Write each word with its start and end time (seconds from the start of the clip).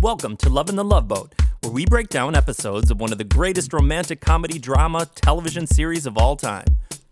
Welcome 0.00 0.38
to 0.38 0.48
Lovin' 0.48 0.76
the 0.76 0.82
Love 0.82 1.08
Boat, 1.08 1.34
where 1.60 1.70
we 1.70 1.84
break 1.84 2.08
down 2.08 2.34
episodes 2.34 2.90
of 2.90 3.00
one 3.00 3.12
of 3.12 3.18
the 3.18 3.24
greatest 3.24 3.70
romantic 3.74 4.22
comedy 4.22 4.58
drama 4.58 5.04
television 5.14 5.66
series 5.66 6.06
of 6.06 6.16
all 6.16 6.36
time. 6.36 6.64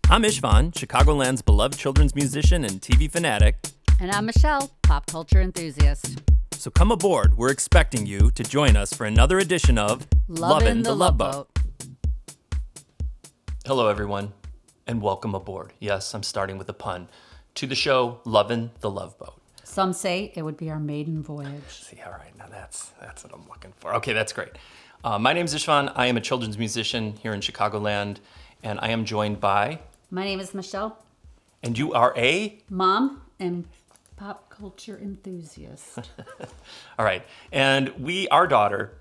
I'm 0.09 0.23
Istvan, 0.23 0.73
Chicagoland's 0.73 1.43
beloved 1.43 1.77
children's 1.77 2.15
musician 2.15 2.63
and 2.63 2.81
TV 2.81 3.07
fanatic. 3.07 3.57
And 4.01 4.09
I'm 4.11 4.25
Michelle, 4.25 4.71
pop 4.81 5.05
culture 5.05 5.39
enthusiast. 5.39 6.23
So 6.53 6.71
come 6.71 6.91
aboard. 6.91 7.37
We're 7.37 7.51
expecting 7.51 8.07
you 8.07 8.31
to 8.31 8.43
join 8.43 8.75
us 8.75 8.91
for 8.91 9.05
another 9.05 9.37
edition 9.37 9.77
of 9.77 10.07
Lovin' 10.27 10.81
the 10.81 10.95
Love 10.95 11.15
Boat. 11.19 11.47
Hello, 13.67 13.87
everyone, 13.87 14.33
and 14.87 14.99
welcome 14.99 15.35
aboard. 15.35 15.73
Yes, 15.77 16.15
I'm 16.15 16.23
starting 16.23 16.57
with 16.57 16.67
a 16.69 16.73
pun 16.73 17.07
to 17.53 17.67
the 17.67 17.75
show 17.75 18.19
Lovin' 18.25 18.71
the 18.79 18.89
Love 18.89 19.15
Boat. 19.19 19.38
Some 19.69 19.93
say 19.93 20.31
it 20.35 20.41
would 20.41 20.57
be 20.57 20.71
our 20.71 20.79
maiden 20.79 21.21
voyage. 21.21 21.61
See, 21.69 21.97
all 22.03 22.11
right, 22.13 22.35
now 22.39 22.47
that's 22.49 22.89
that's 22.99 23.23
what 23.23 23.31
I'm 23.35 23.47
looking 23.47 23.71
for. 23.77 23.93
Okay, 23.97 24.13
that's 24.13 24.33
great. 24.33 24.49
Uh, 25.03 25.19
my 25.19 25.31
name 25.31 25.45
is 25.45 25.53
Istvan. 25.53 25.91
I 25.95 26.07
am 26.07 26.17
a 26.17 26.21
children's 26.21 26.57
musician 26.57 27.13
here 27.21 27.35
in 27.35 27.39
Chicagoland, 27.39 28.17
and 28.63 28.79
I 28.81 28.89
am 28.89 29.05
joined 29.05 29.39
by, 29.39 29.77
My 30.09 30.23
name 30.23 30.39
is 30.39 30.55
Michelle, 30.55 30.97
and 31.61 31.77
you 31.77 31.93
are 31.93 32.15
a. 32.17 32.57
mom 32.71 33.21
and 33.39 33.65
pop 34.17 34.49
culture 34.49 34.97
enthusiast. 34.99 35.99
All 36.97 37.05
right, 37.05 37.23
and 37.51 37.89
we, 37.89 38.27
our 38.29 38.47
daughter, 38.47 38.97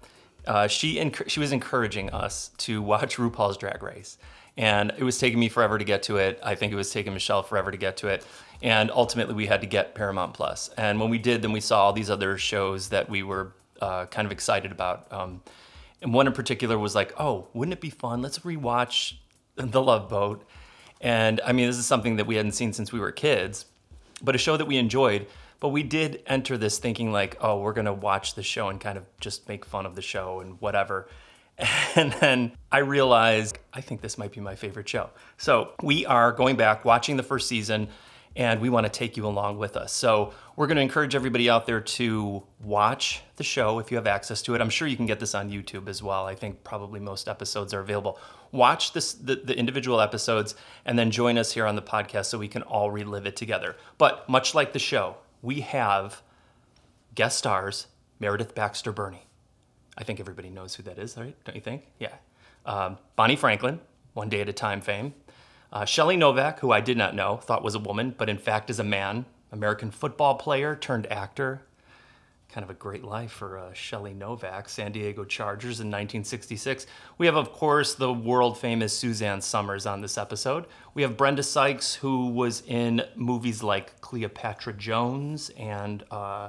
uh, 0.46 0.66
she 0.66 0.96
enc- 0.96 1.30
she 1.30 1.40
was 1.40 1.50
encouraging 1.50 2.10
us 2.10 2.50
to 2.58 2.82
watch 2.82 3.16
RuPaul's 3.16 3.56
Drag 3.56 3.82
Race, 3.82 4.18
and 4.58 4.92
it 4.98 5.04
was 5.04 5.16
taking 5.18 5.38
me 5.38 5.48
forever 5.48 5.78
to 5.78 5.84
get 5.84 6.02
to 6.02 6.16
it. 6.16 6.38
I 6.42 6.56
think 6.56 6.72
it 6.72 6.76
was 6.76 6.90
taking 6.90 7.14
Michelle 7.14 7.44
forever 7.44 7.70
to 7.70 7.78
get 7.78 7.96
to 7.98 8.08
it, 8.08 8.26
and 8.60 8.90
ultimately 8.90 9.34
we 9.34 9.46
had 9.46 9.60
to 9.60 9.66
get 9.68 9.94
Paramount 9.94 10.34
Plus. 10.34 10.68
And 10.76 11.00
when 11.00 11.08
we 11.08 11.18
did, 11.18 11.40
then 11.40 11.52
we 11.52 11.60
saw 11.60 11.84
all 11.84 11.92
these 11.92 12.10
other 12.10 12.36
shows 12.36 12.88
that 12.88 13.08
we 13.08 13.22
were 13.22 13.52
uh, 13.80 14.06
kind 14.06 14.26
of 14.26 14.32
excited 14.32 14.72
about. 14.72 15.10
Um, 15.12 15.40
and 16.02 16.12
one 16.12 16.26
in 16.26 16.32
particular 16.32 16.76
was 16.76 16.94
like, 16.94 17.14
oh, 17.18 17.46
wouldn't 17.54 17.72
it 17.72 17.80
be 17.80 17.90
fun? 17.90 18.20
Let's 18.20 18.40
rewatch 18.40 19.14
The 19.54 19.80
Love 19.80 20.08
Boat. 20.08 20.44
And 21.00 21.40
I 21.44 21.52
mean, 21.52 21.68
this 21.68 21.78
is 21.78 21.86
something 21.86 22.16
that 22.16 22.26
we 22.26 22.34
hadn't 22.34 22.52
seen 22.52 22.72
since 22.72 22.92
we 22.92 22.98
were 22.98 23.12
kids, 23.12 23.66
but 24.20 24.34
a 24.34 24.38
show 24.38 24.56
that 24.56 24.66
we 24.66 24.76
enjoyed. 24.76 25.28
But 25.60 25.68
we 25.68 25.84
did 25.84 26.22
enter 26.26 26.58
this 26.58 26.78
thinking 26.78 27.12
like, 27.12 27.36
oh, 27.40 27.60
we're 27.60 27.72
gonna 27.72 27.92
watch 27.92 28.34
the 28.34 28.42
show 28.42 28.68
and 28.68 28.80
kind 28.80 28.98
of 28.98 29.04
just 29.20 29.48
make 29.48 29.64
fun 29.64 29.86
of 29.86 29.94
the 29.94 30.02
show 30.02 30.40
and 30.40 30.60
whatever. 30.60 31.08
And 31.96 32.12
then 32.20 32.52
I 32.70 32.78
realized 32.78 33.58
I 33.72 33.80
think 33.80 34.00
this 34.02 34.18
might 34.18 34.30
be 34.30 34.40
my 34.40 34.54
favorite 34.54 34.88
show. 34.88 35.10
So 35.36 35.72
we 35.82 36.06
are 36.06 36.30
going 36.30 36.54
back, 36.56 36.84
watching 36.84 37.16
the 37.16 37.24
first 37.24 37.48
season, 37.48 37.88
and 38.36 38.60
we 38.60 38.68
want 38.68 38.86
to 38.86 38.90
take 38.90 39.16
you 39.16 39.26
along 39.26 39.58
with 39.58 39.76
us. 39.76 39.92
So 39.92 40.32
we're 40.54 40.68
going 40.68 40.76
to 40.76 40.82
encourage 40.82 41.16
everybody 41.16 41.50
out 41.50 41.66
there 41.66 41.80
to 41.80 42.44
watch 42.60 43.22
the 43.34 43.42
show 43.42 43.80
if 43.80 43.90
you 43.90 43.96
have 43.96 44.06
access 44.06 44.42
to 44.42 44.54
it. 44.54 44.60
I'm 44.60 44.70
sure 44.70 44.86
you 44.86 44.96
can 44.96 45.06
get 45.06 45.18
this 45.18 45.34
on 45.34 45.50
YouTube 45.50 45.88
as 45.88 46.02
well. 46.02 46.24
I 46.24 46.36
think 46.36 46.62
probably 46.62 47.00
most 47.00 47.28
episodes 47.28 47.74
are 47.74 47.80
available. 47.80 48.20
Watch 48.52 48.92
this 48.92 49.14
the, 49.14 49.36
the 49.36 49.58
individual 49.58 50.00
episodes 50.00 50.54
and 50.84 50.96
then 50.96 51.10
join 51.10 51.36
us 51.36 51.52
here 51.52 51.66
on 51.66 51.74
the 51.74 51.82
podcast 51.82 52.26
so 52.26 52.38
we 52.38 52.48
can 52.48 52.62
all 52.62 52.92
relive 52.92 53.26
it 53.26 53.34
together. 53.34 53.74
But 53.98 54.28
much 54.28 54.54
like 54.54 54.72
the 54.72 54.78
show, 54.78 55.16
we 55.42 55.62
have 55.62 56.22
guest 57.16 57.38
stars 57.38 57.88
Meredith 58.20 58.54
Baxter 58.54 58.92
Birney. 58.92 59.27
I 59.98 60.04
think 60.04 60.20
everybody 60.20 60.48
knows 60.48 60.76
who 60.76 60.84
that 60.84 60.98
is, 60.98 61.16
right? 61.16 61.34
Don't 61.44 61.56
you 61.56 61.60
think? 61.60 61.82
Yeah. 61.98 62.14
Um, 62.64 62.98
Bonnie 63.16 63.36
Franklin, 63.36 63.80
One 64.14 64.28
Day 64.28 64.40
at 64.40 64.48
a 64.48 64.52
Time 64.52 64.80
fame. 64.80 65.12
Uh, 65.72 65.84
Shelley 65.84 66.16
Novack, 66.16 66.60
who 66.60 66.70
I 66.70 66.80
did 66.80 66.96
not 66.96 67.14
know, 67.14 67.36
thought 67.36 67.64
was 67.64 67.74
a 67.74 67.80
woman, 67.80 68.14
but 68.16 68.28
in 68.28 68.38
fact 68.38 68.70
is 68.70 68.78
a 68.78 68.84
man. 68.84 69.26
American 69.50 69.90
football 69.90 70.36
player 70.36 70.76
turned 70.76 71.10
actor. 71.10 71.62
Kind 72.48 72.64
of 72.64 72.70
a 72.70 72.74
great 72.74 73.04
life 73.04 73.32
for 73.32 73.58
uh, 73.58 73.72
Shelley 73.74 74.14
Novack, 74.14 74.68
San 74.68 74.92
Diego 74.92 75.24
Chargers 75.24 75.80
in 75.80 75.88
1966. 75.88 76.86
We 77.18 77.26
have, 77.26 77.36
of 77.36 77.52
course, 77.52 77.94
the 77.94 78.12
world 78.12 78.56
famous 78.56 78.96
Suzanne 78.96 79.42
Somers 79.42 79.84
on 79.84 80.00
this 80.00 80.16
episode. 80.16 80.64
We 80.94 81.02
have 81.02 81.16
Brenda 81.16 81.42
Sykes, 81.42 81.96
who 81.96 82.28
was 82.28 82.62
in 82.66 83.02
movies 83.16 83.62
like 83.62 84.00
Cleopatra 84.00 84.74
Jones 84.74 85.50
and 85.58 86.04
uh, 86.10 86.48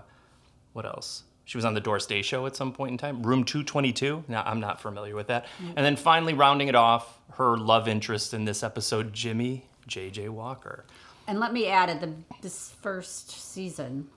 what 0.72 0.86
else? 0.86 1.24
She 1.50 1.58
was 1.58 1.66
on 1.66 1.74
the 1.74 1.80
Doris 1.80 2.06
Day 2.06 2.22
Show 2.22 2.46
at 2.46 2.56
some 2.56 2.72
point 2.72 2.92
in 2.92 2.98
time. 3.00 3.24
Room 3.24 3.44
222. 3.44 4.26
Now, 4.28 4.44
I'm 4.46 4.60
not 4.60 4.80
familiar 4.80 5.16
with 5.16 5.26
that. 5.28 5.48
And 5.76 5.84
then 5.84 5.96
finally, 5.96 6.36
rounding 6.36 6.68
it 6.68 6.76
off, 6.76 7.18
her 7.34 7.58
love 7.58 7.88
interest 7.88 8.36
in 8.36 8.46
this 8.46 8.62
episode, 8.62 9.14
Jimmie 9.14 9.66
J.J. 9.88 10.30
Walker. 10.30 10.86
and 11.26 11.40
let 11.40 11.52
me 11.52 11.66
add 11.66 11.90
at 11.90 12.02
the 12.02 12.14
this 12.44 12.76
first 12.84 13.32
season, 13.32 14.10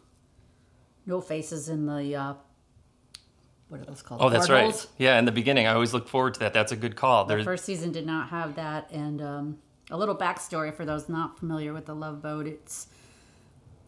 no 1.07 1.23
faces 1.23 1.71
in 1.71 1.87
the 1.87 2.15
uh, 2.15 2.35
what 3.71 3.81
are 3.81 3.85
those 3.87 4.03
called? 4.03 4.21
Oh, 4.21 4.29
that's 4.29 4.49
Portals. 4.49 4.85
right. 4.85 4.93
Yeah, 4.99 5.19
in 5.19 5.25
the 5.25 5.33
beginning, 5.33 5.67
I 5.67 5.73
always 5.73 5.95
look 5.95 6.09
forward 6.09 6.35
to 6.35 6.41
that. 6.41 6.53
That's 6.53 6.73
a 6.73 6.77
good 6.77 6.97
call. 6.97 7.25
The 7.25 7.37
There's, 7.37 7.47
first 7.47 7.65
season 7.65 7.93
did 7.93 8.05
not 8.05 8.29
have 8.29 8.57
that, 8.57 8.91
and 8.91 9.23
um, 9.23 9.59
a 9.91 9.97
little 9.97 10.15
backstory 10.15 10.75
for 10.75 10.85
those 10.85 11.09
not 11.09 11.39
familiar 11.39 11.73
with 11.73 11.87
the 11.87 11.95
Love 11.95 12.21
Boat. 12.21 12.47
It's 12.47 12.89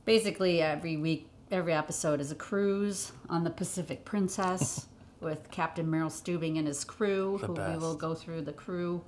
basically 0.06 0.62
every 0.62 0.96
week, 0.96 1.28
every 1.50 1.72
episode 1.72 2.20
is 2.20 2.30
a 2.30 2.34
cruise 2.34 3.12
on 3.28 3.44
the 3.44 3.50
Pacific 3.50 4.04
Princess 4.04 4.86
with 5.20 5.50
Captain 5.50 5.88
Merrill 5.90 6.10
Stubing 6.10 6.58
and 6.58 6.66
his 6.66 6.84
crew, 6.84 7.38
who 7.38 7.52
we 7.52 7.76
will 7.76 7.94
go 7.94 8.14
through 8.14 8.42
the 8.42 8.52
crew. 8.52 9.02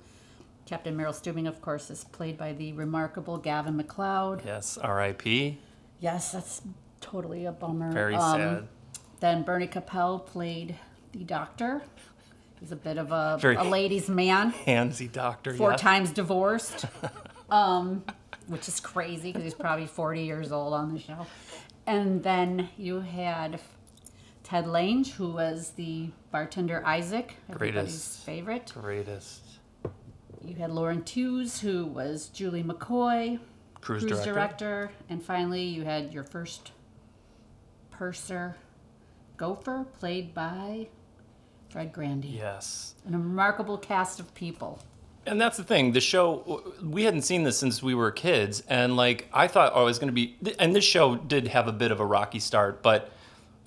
Captain 0.65 0.95
Merrill 0.97 1.13
Stubing, 1.13 1.47
of 1.47 1.61
course, 1.61 1.89
is 1.89 2.03
played 2.05 2.37
by 2.37 2.53
the 2.53 2.73
remarkable 2.73 3.37
Gavin 3.37 3.77
MacLeod. 3.77 4.41
yes, 4.45 4.77
R.I.P. 4.77 5.59
Yes, 5.99 6.31
that's 6.31 6.61
totally 6.99 7.45
a 7.45 7.51
bummer. 7.51 7.91
Very 7.91 8.15
Um, 8.15 8.39
sad. 8.39 8.67
Then 9.19 9.43
Bernie 9.43 9.67
Kopell 9.67 10.25
played 10.25 10.75
the 11.13 11.23
doctor. 11.23 11.81
He's 12.59 12.71
a 12.71 12.75
bit 12.75 12.97
of 12.97 13.11
a, 13.11 13.37
Very- 13.39 13.55
a 13.55 13.63
ladies' 13.63 14.09
man 14.09 14.51
Handsy 14.51 15.11
doctor. 15.11 15.53
four 15.53 15.71
yeah. 15.71 15.77
times 15.77 16.11
divorced, 16.11 16.85
um, 17.49 18.03
which 18.47 18.67
is 18.67 18.79
crazy 18.79 19.29
because 19.31 19.43
he's 19.43 19.53
probably 19.53 19.85
40 19.85 20.23
years 20.23 20.51
old 20.51 20.73
on 20.73 20.93
the 20.93 20.99
show. 20.99 21.25
And 21.87 22.21
then 22.21 22.67
you 22.77 22.99
had 22.99 23.61
Ted 24.43 24.67
Lange, 24.67 25.05
who 25.05 25.31
was 25.31 25.71
the 25.71 26.09
bartender 26.31 26.85
Isaac, 26.85 27.35
everybody's 27.49 27.91
Greatest. 27.91 28.25
favorite. 28.25 28.73
Greatest 28.75 29.41
You 30.43 30.55
had 30.55 30.71
Lauren 30.71 31.03
Tewes, 31.03 31.61
who 31.61 31.85
was 31.85 32.27
Julie 32.27 32.63
McCoy, 32.63 33.39
cruise, 33.79 34.03
cruise 34.03 34.23
director. 34.23 34.33
director. 34.33 34.91
And 35.09 35.23
finally, 35.23 35.63
you 35.63 35.85
had 35.85 36.13
your 36.13 36.25
first 36.25 36.71
purser, 37.89 38.57
Gopher, 39.37 39.85
played 39.97 40.33
by 40.33 40.89
Fred 41.69 41.93
Grandy. 41.93 42.27
Yes. 42.29 42.95
And 43.05 43.15
a 43.15 43.17
remarkable 43.17 43.77
cast 43.77 44.19
of 44.19 44.33
people. 44.33 44.79
And 45.27 45.39
that's 45.39 45.57
the 45.57 45.63
thing. 45.63 45.91
The 45.91 46.01
show 46.01 46.63
we 46.81 47.03
hadn't 47.03 47.23
seen 47.23 47.43
this 47.43 47.57
since 47.57 47.83
we 47.83 47.93
were 47.93 48.11
kids, 48.11 48.63
and 48.67 48.95
like 48.95 49.27
I 49.33 49.47
thought, 49.47 49.73
oh, 49.75 49.83
it 49.83 49.85
was 49.85 49.99
going 49.99 50.07
to 50.07 50.13
be. 50.13 50.37
And 50.57 50.73
this 50.73 50.85
show 50.85 51.15
did 51.15 51.49
have 51.49 51.67
a 51.67 51.73
bit 51.73 51.91
of 51.91 51.99
a 51.99 52.05
rocky 52.05 52.39
start, 52.39 52.81
but 52.81 53.11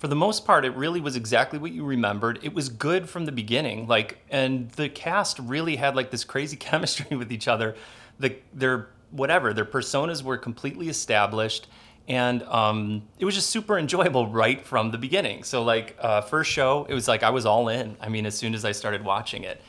for 0.01 0.07
the 0.07 0.15
most 0.15 0.45
part, 0.45 0.65
it 0.65 0.75
really 0.75 0.99
was 0.99 1.15
exactly 1.15 1.59
what 1.59 1.71
you 1.71 1.85
remembered. 1.85 2.39
It 2.41 2.55
was 2.55 2.69
good 2.69 3.07
from 3.07 3.25
the 3.25 3.31
beginning, 3.31 3.85
like, 3.85 4.17
and 4.31 4.71
the 4.71 4.89
cast 4.89 5.37
really 5.37 5.75
had 5.75 5.95
like 5.95 6.09
this 6.09 6.23
crazy 6.23 6.55
chemistry 6.69 7.15
with 7.15 7.31
each 7.31 7.47
other. 7.47 7.75
The 8.19 8.35
their 8.51 8.87
whatever 9.11 9.53
their 9.53 9.65
personas 9.65 10.23
were 10.23 10.37
completely 10.37 10.89
established, 10.89 11.67
and 12.07 12.41
um, 12.43 13.03
it 13.19 13.25
was 13.25 13.35
just 13.35 13.51
super 13.51 13.77
enjoyable 13.77 14.25
right 14.41 14.65
from 14.65 14.89
the 14.89 14.97
beginning. 14.97 15.43
So 15.43 15.61
like 15.61 15.95
uh, 15.99 16.21
first 16.21 16.49
show, 16.49 16.87
it 16.89 16.95
was 16.95 17.07
like 17.07 17.21
I 17.21 17.29
was 17.29 17.45
all 17.45 17.69
in. 17.69 17.95
I 18.01 18.09
mean, 18.09 18.25
as 18.25 18.35
soon 18.35 18.55
as 18.55 18.65
I 18.65 18.71
started 18.71 19.05
watching 19.05 19.43
it. 19.43 19.61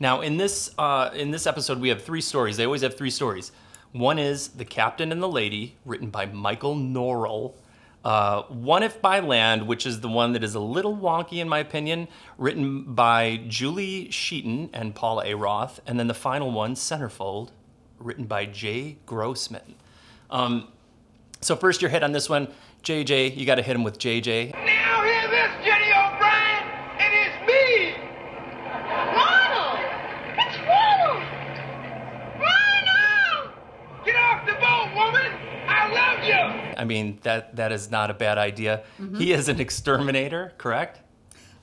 Now, 0.00 0.22
in 0.22 0.36
this 0.38 0.70
uh, 0.78 1.10
in 1.14 1.30
this 1.30 1.46
episode, 1.46 1.78
we 1.78 1.90
have 1.90 2.02
three 2.02 2.20
stories. 2.20 2.56
They 2.56 2.64
always 2.64 2.82
have 2.82 2.96
three 2.96 3.10
stories. 3.10 3.52
One 3.92 4.18
is 4.18 4.48
the 4.48 4.64
captain 4.64 5.12
and 5.12 5.22
the 5.22 5.28
lady, 5.28 5.76
written 5.84 6.10
by 6.10 6.26
Michael 6.26 6.74
Norrell. 6.74 7.54
Uh, 8.02 8.42
one 8.44 8.82
if 8.82 9.02
by 9.02 9.20
land, 9.20 9.66
which 9.66 9.84
is 9.84 10.00
the 10.00 10.08
one 10.08 10.32
that 10.32 10.42
is 10.42 10.54
a 10.54 10.60
little 10.60 10.96
wonky 10.96 11.38
in 11.38 11.48
my 11.48 11.58
opinion, 11.58 12.08
written 12.38 12.94
by 12.94 13.42
Julie 13.46 14.10
Sheaton 14.10 14.70
and 14.72 14.94
Paula 14.94 15.26
A. 15.26 15.34
Roth, 15.34 15.80
and 15.86 15.98
then 16.00 16.08
the 16.08 16.14
final 16.14 16.50
one, 16.50 16.74
Centerfold, 16.74 17.50
written 17.98 18.24
by 18.24 18.46
Jay 18.46 18.96
Grossman. 19.04 19.74
Um, 20.30 20.68
so 21.42 21.56
first, 21.56 21.82
your 21.82 21.90
hit 21.90 22.02
on 22.02 22.12
this 22.12 22.28
one, 22.30 22.48
JJ. 22.82 23.36
You 23.36 23.44
got 23.44 23.56
to 23.56 23.62
hit 23.62 23.76
him 23.76 23.84
with 23.84 23.98
JJ. 23.98 24.52
Now 24.52 25.02
hear 25.02 25.28
this, 25.28 25.50
Jenny 25.64 25.90
O'Brien. 25.92 26.64
It 26.98 27.12
is 27.12 27.46
me. 27.46 27.94
Ronald! 28.64 29.80
It's 30.38 30.56
Ronald! 30.58 31.22
Ronald! 32.38 33.50
Get 34.06 34.16
off 34.16 34.46
the 34.46 34.54
boat, 34.54 34.94
woman. 34.94 35.32
I 35.68 35.88
love 35.92 36.24
you. 36.24 36.69
I 36.80 36.84
mean, 36.84 37.18
that 37.24 37.56
that 37.56 37.72
is 37.72 37.90
not 37.90 38.10
a 38.10 38.14
bad 38.14 38.38
idea. 38.38 38.84
He 39.18 39.34
is 39.34 39.50
an 39.50 39.60
exterminator, 39.60 40.54
correct? 40.56 41.00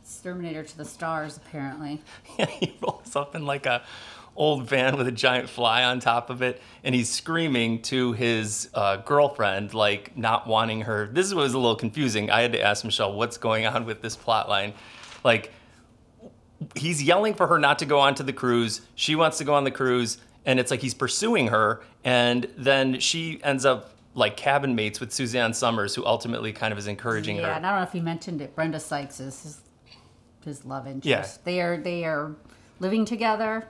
Exterminator 0.03 0.61
to 0.61 0.77
the 0.77 0.85
stars, 0.85 1.37
apparently. 1.37 2.01
Yeah, 2.37 2.45
he 2.45 2.77
rolls 2.79 3.15
up 3.15 3.33
in 3.33 3.47
like 3.47 3.65
a 3.65 3.81
old 4.35 4.69
van 4.69 4.95
with 4.95 5.07
a 5.07 5.11
giant 5.11 5.49
fly 5.49 5.83
on 5.83 5.99
top 5.99 6.29
of 6.29 6.43
it, 6.43 6.61
and 6.83 6.93
he's 6.93 7.09
screaming 7.09 7.81
to 7.81 8.13
his 8.13 8.69
uh, 8.75 8.97
girlfriend, 8.97 9.73
like 9.73 10.15
not 10.15 10.45
wanting 10.45 10.81
her. 10.81 11.07
This 11.11 11.33
was 11.33 11.55
a 11.55 11.57
little 11.57 11.75
confusing. 11.75 12.29
I 12.29 12.43
had 12.43 12.51
to 12.51 12.61
ask 12.61 12.85
Michelle, 12.85 13.13
what's 13.13 13.37
going 13.37 13.65
on 13.65 13.85
with 13.85 14.03
this 14.03 14.15
plot 14.15 14.47
line? 14.47 14.73
Like, 15.23 15.51
he's 16.75 17.01
yelling 17.01 17.33
for 17.33 17.47
her 17.47 17.57
not 17.57 17.79
to 17.79 17.87
go 17.87 17.99
onto 17.99 18.21
the 18.21 18.33
cruise. 18.33 18.81
She 18.93 19.15
wants 19.15 19.39
to 19.39 19.43
go 19.43 19.55
on 19.55 19.63
the 19.63 19.71
cruise, 19.71 20.19
and 20.45 20.59
it's 20.59 20.69
like 20.69 20.81
he's 20.81 20.93
pursuing 20.93 21.47
her, 21.47 21.81
and 22.03 22.47
then 22.55 22.99
she 22.99 23.41
ends 23.43 23.65
up 23.65 23.96
like 24.17 24.35
cabin 24.35 24.73
mates 24.75 24.99
with 24.99 25.13
Suzanne 25.13 25.53
Somers, 25.53 25.93
who 25.95 26.03
ultimately 26.05 26.51
kind 26.51 26.71
of 26.71 26.77
is 26.77 26.87
encouraging 26.87 27.37
Yeah, 27.37 27.43
her. 27.43 27.51
and 27.51 27.65
I 27.65 27.69
don't 27.71 27.79
know 27.81 27.87
if 27.87 27.93
you 27.95 28.01
mentioned 28.01 28.41
it. 28.41 28.55
Brenda 28.55 28.79
Sykes 28.79 29.19
is 29.19 29.43
his, 29.43 29.61
his 30.43 30.65
love 30.65 30.87
interest. 30.87 31.05
Yeah. 31.05 31.25
They 31.45 31.61
are 31.61 31.77
they 31.77 32.03
are 32.03 32.35
living 32.79 33.05
together. 33.05 33.67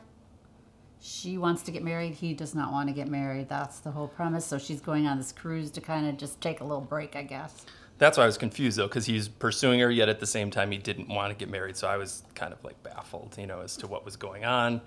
She 1.00 1.38
wants 1.38 1.62
to 1.64 1.72
get 1.72 1.84
married. 1.84 2.16
He 2.16 2.34
does 2.34 2.56
not 2.56 2.72
want 2.72 2.90
to 2.90 2.96
get 2.96 3.08
married. 3.08 3.50
That's 3.50 3.80
the 3.80 3.92
whole 3.92 4.08
premise. 4.08 4.46
So 4.46 4.58
she's 4.58 4.82
going 4.82 5.06
on 5.06 5.18
this 5.18 5.32
cruise 5.32 5.70
to 5.72 5.82
kind 5.82 6.08
of 6.08 6.18
just 6.18 6.42
take 6.42 6.60
a 6.60 6.64
little 6.64 6.82
break, 6.82 7.16
I 7.16 7.24
guess. 7.24 7.66
That's 8.00 8.18
why 8.18 8.24
I 8.24 8.28
was 8.28 8.38
confused 8.38 8.78
though, 8.78 8.88
because 8.88 9.06
he's 9.06 9.28
pursuing 9.28 9.80
her, 9.80 9.92
yet 9.92 10.08
at 10.08 10.20
the 10.20 10.26
same 10.28 10.50
time 10.50 10.72
he 10.72 10.78
didn't 10.78 11.08
want 11.10 11.30
to 11.32 11.36
get 11.38 11.50
married. 11.52 11.76
So 11.78 11.88
I 11.88 11.98
was 11.98 12.24
kind 12.36 12.54
of 12.54 12.64
like 12.64 12.82
baffled, 12.84 13.36
you 13.38 13.48
know, 13.48 13.62
as 13.62 13.76
to 13.78 13.88
what 13.88 14.06
was 14.06 14.16
going 14.16 14.46
on. 14.46 14.82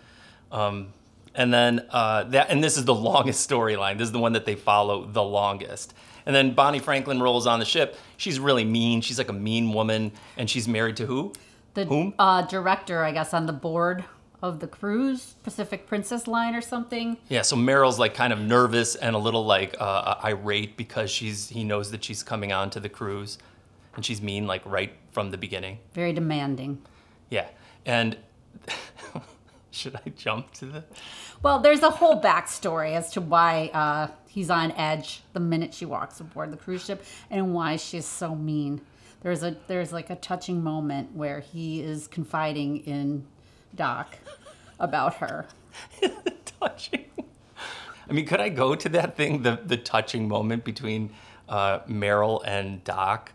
Um, 0.53 0.93
and 1.35 1.53
then 1.53 1.87
uh, 1.91 2.25
that, 2.25 2.51
and 2.51 2.63
this 2.63 2.77
is 2.77 2.85
the 2.85 2.95
longest 3.11 3.49
storyline. 3.49 3.99
This 3.99 4.07
is 4.07 4.13
the 4.13 4.19
one 4.19 4.33
that 4.33 4.45
they 4.45 4.55
follow 4.55 5.07
the 5.07 5.23
longest. 5.23 5.95
And 6.27 6.35
then 6.37 6.55
Bonnie 6.55 6.81
Franklin 6.81 7.21
rolls 7.21 7.47
on 7.47 7.59
the 7.59 7.65
ship. 7.65 7.97
She's 8.17 8.39
really 8.39 8.65
mean. 8.65 9.01
She's 9.01 9.19
like 9.19 9.31
a 9.31 9.35
mean 9.35 9.73
woman, 9.73 10.13
and 10.37 10.49
she's 10.49 10.69
married 10.69 10.97
to 10.99 11.07
who? 11.07 11.33
The 11.75 11.85
Whom? 11.85 12.15
Uh, 12.19 12.43
director, 12.43 13.05
I 13.05 13.13
guess, 13.13 13.33
on 13.33 13.47
the 13.47 13.53
board 13.53 14.05
of 14.43 14.59
the 14.61 14.67
cruise, 14.67 15.35
Pacific 15.43 15.87
Princess 15.87 16.27
Line 16.27 16.55
or 16.55 16.61
something. 16.61 17.17
Yeah. 17.29 17.43
So 17.43 17.57
Merrill's 17.57 17.99
like 17.99 18.15
kind 18.15 18.33
of 18.33 18.39
nervous 18.41 18.95
and 18.97 19.15
a 19.15 19.19
little 19.19 19.45
like 19.45 19.77
uh, 19.79 20.17
irate 20.25 20.77
because 20.77 21.11
she's 21.11 21.49
he 21.49 21.63
knows 21.63 21.91
that 21.91 22.03
she's 22.03 22.23
coming 22.23 22.53
on 22.53 22.71
to 22.71 22.81
the 22.81 22.89
cruise, 22.89 23.39
and 23.97 24.05
she's 24.05 24.21
mean 24.21 24.47
like 24.47 24.63
right 24.65 24.93
from 25.13 25.31
the 25.31 25.39
beginning. 25.39 25.79
Very 25.95 26.13
demanding. 26.13 26.83
Yeah. 27.29 27.49
And 27.87 28.17
should 29.73 29.97
I 29.97 30.11
jump 30.11 30.53
to 30.55 30.67
the? 30.67 30.85
Well, 31.43 31.61
there's 31.61 31.83
a 31.83 31.91
whole 31.91 32.21
backstory 32.21 32.95
as 32.95 33.13
to 33.13 33.21
why 33.21 33.71
uh, 33.73 34.09
he's 34.29 34.51
on 34.51 34.73
edge 34.73 35.23
the 35.33 35.41
minute 35.41 35.75
she 35.75 35.85
walks 35.85 36.21
aboard 36.21 36.51
the 36.51 36.57
cruise 36.57 36.85
ship 36.85 37.05
and 37.31 37.55
why 37.55 37.77
she's 37.77 38.07
so 38.07 38.35
mean. 38.35 38.81
There's 39.23 39.43
a 39.43 39.57
there's 39.67 39.93
like 39.93 40.11
a 40.11 40.17
touching 40.17 40.63
moment 40.63 41.15
where 41.15 41.41
he 41.41 41.83
is 41.83 42.09
confiding 42.09 42.79
in 42.79 43.27
Doc 43.75 44.19
about 44.79 45.15
her. 45.17 45.47
touching. 46.61 47.05
I 48.09 48.13
mean, 48.13 48.27
could 48.27 48.41
I 48.41 48.49
go 48.49 48.75
to 48.75 48.89
that 48.91 49.17
thing, 49.17 49.43
the 49.43 49.61
the 49.65 49.77
touching 49.77 50.27
moment 50.27 50.65
between 50.65 51.11
uh, 51.49 51.81
Merrill 51.87 52.43
and 52.43 52.83
Doc? 52.83 53.33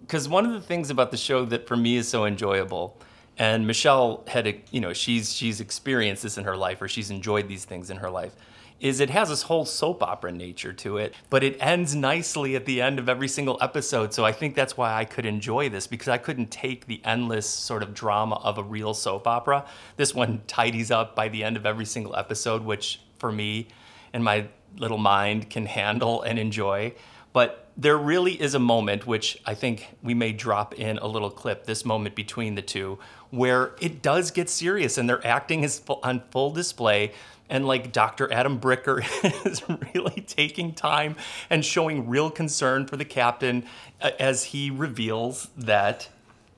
Because 0.00 0.28
one 0.28 0.46
of 0.46 0.52
the 0.52 0.60
things 0.60 0.90
about 0.90 1.10
the 1.10 1.16
show 1.16 1.44
that 1.44 1.66
for 1.66 1.76
me 1.76 1.96
is 1.96 2.08
so 2.08 2.24
enjoyable, 2.24 2.96
and 3.38 3.66
Michelle 3.66 4.24
had, 4.26 4.46
a, 4.46 4.60
you 4.70 4.80
know, 4.80 4.92
she's 4.92 5.32
she's 5.32 5.60
experienced 5.60 6.22
this 6.24 6.38
in 6.38 6.44
her 6.44 6.56
life, 6.56 6.82
or 6.82 6.88
she's 6.88 7.10
enjoyed 7.10 7.48
these 7.48 7.64
things 7.64 7.90
in 7.90 7.98
her 7.98 8.10
life, 8.10 8.34
is 8.80 9.00
it 9.00 9.10
has 9.10 9.28
this 9.28 9.42
whole 9.42 9.64
soap 9.64 10.02
opera 10.02 10.30
nature 10.30 10.72
to 10.72 10.98
it, 10.98 11.14
but 11.30 11.42
it 11.42 11.56
ends 11.60 11.94
nicely 11.94 12.54
at 12.54 12.64
the 12.64 12.80
end 12.80 12.98
of 12.98 13.08
every 13.08 13.28
single 13.28 13.58
episode. 13.60 14.12
So 14.12 14.24
I 14.24 14.32
think 14.32 14.54
that's 14.54 14.76
why 14.76 14.94
I 14.94 15.04
could 15.04 15.26
enjoy 15.26 15.68
this 15.68 15.86
because 15.86 16.08
I 16.08 16.18
couldn't 16.18 16.50
take 16.50 16.86
the 16.86 17.00
endless 17.04 17.48
sort 17.48 17.82
of 17.82 17.94
drama 17.94 18.36
of 18.36 18.58
a 18.58 18.62
real 18.62 18.94
soap 18.94 19.26
opera. 19.26 19.64
This 19.96 20.14
one 20.14 20.42
tidies 20.46 20.90
up 20.90 21.16
by 21.16 21.28
the 21.28 21.42
end 21.42 21.56
of 21.56 21.66
every 21.66 21.86
single 21.86 22.14
episode, 22.14 22.64
which 22.64 23.00
for 23.18 23.32
me 23.32 23.68
and 24.12 24.22
my 24.22 24.46
little 24.76 24.98
mind 24.98 25.50
can 25.50 25.66
handle 25.66 26.22
and 26.22 26.38
enjoy. 26.38 26.94
But 27.32 27.67
there 27.78 27.96
really 27.96 28.32
is 28.32 28.54
a 28.54 28.58
moment, 28.58 29.06
which 29.06 29.40
I 29.46 29.54
think 29.54 29.94
we 30.02 30.12
may 30.12 30.32
drop 30.32 30.74
in 30.74 30.98
a 30.98 31.06
little 31.06 31.30
clip, 31.30 31.64
this 31.64 31.84
moment 31.84 32.16
between 32.16 32.56
the 32.56 32.62
two, 32.62 32.98
where 33.30 33.76
it 33.80 34.02
does 34.02 34.32
get 34.32 34.50
serious 34.50 34.98
and 34.98 35.08
their 35.08 35.24
acting 35.24 35.62
is 35.62 35.80
on 36.02 36.22
full 36.32 36.50
display. 36.50 37.12
And 37.48 37.66
like 37.66 37.92
Dr. 37.92 38.30
Adam 38.32 38.60
Bricker 38.60 39.02
is 39.46 39.62
really 39.94 40.20
taking 40.26 40.74
time 40.74 41.16
and 41.48 41.64
showing 41.64 42.08
real 42.08 42.30
concern 42.30 42.86
for 42.86 42.96
the 42.96 43.04
captain 43.06 43.64
uh, 44.02 44.10
as 44.18 44.44
he 44.44 44.70
reveals 44.70 45.48
that 45.56 46.08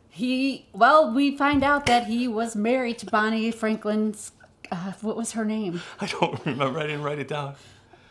He 0.08 0.66
well, 0.72 1.12
we 1.12 1.36
find 1.36 1.62
out 1.62 1.86
that 1.86 2.06
he 2.06 2.26
was 2.26 2.56
married 2.56 2.98
to 3.00 3.06
Bonnie 3.06 3.52
Franklin's. 3.52 4.32
Uh, 4.72 4.92
what 5.00 5.16
was 5.16 5.32
her 5.32 5.44
name? 5.44 5.80
I 6.00 6.06
don't 6.06 6.44
remember, 6.46 6.78
I 6.80 6.86
didn't 6.86 7.02
write 7.02 7.18
it 7.18 7.28
down. 7.28 7.54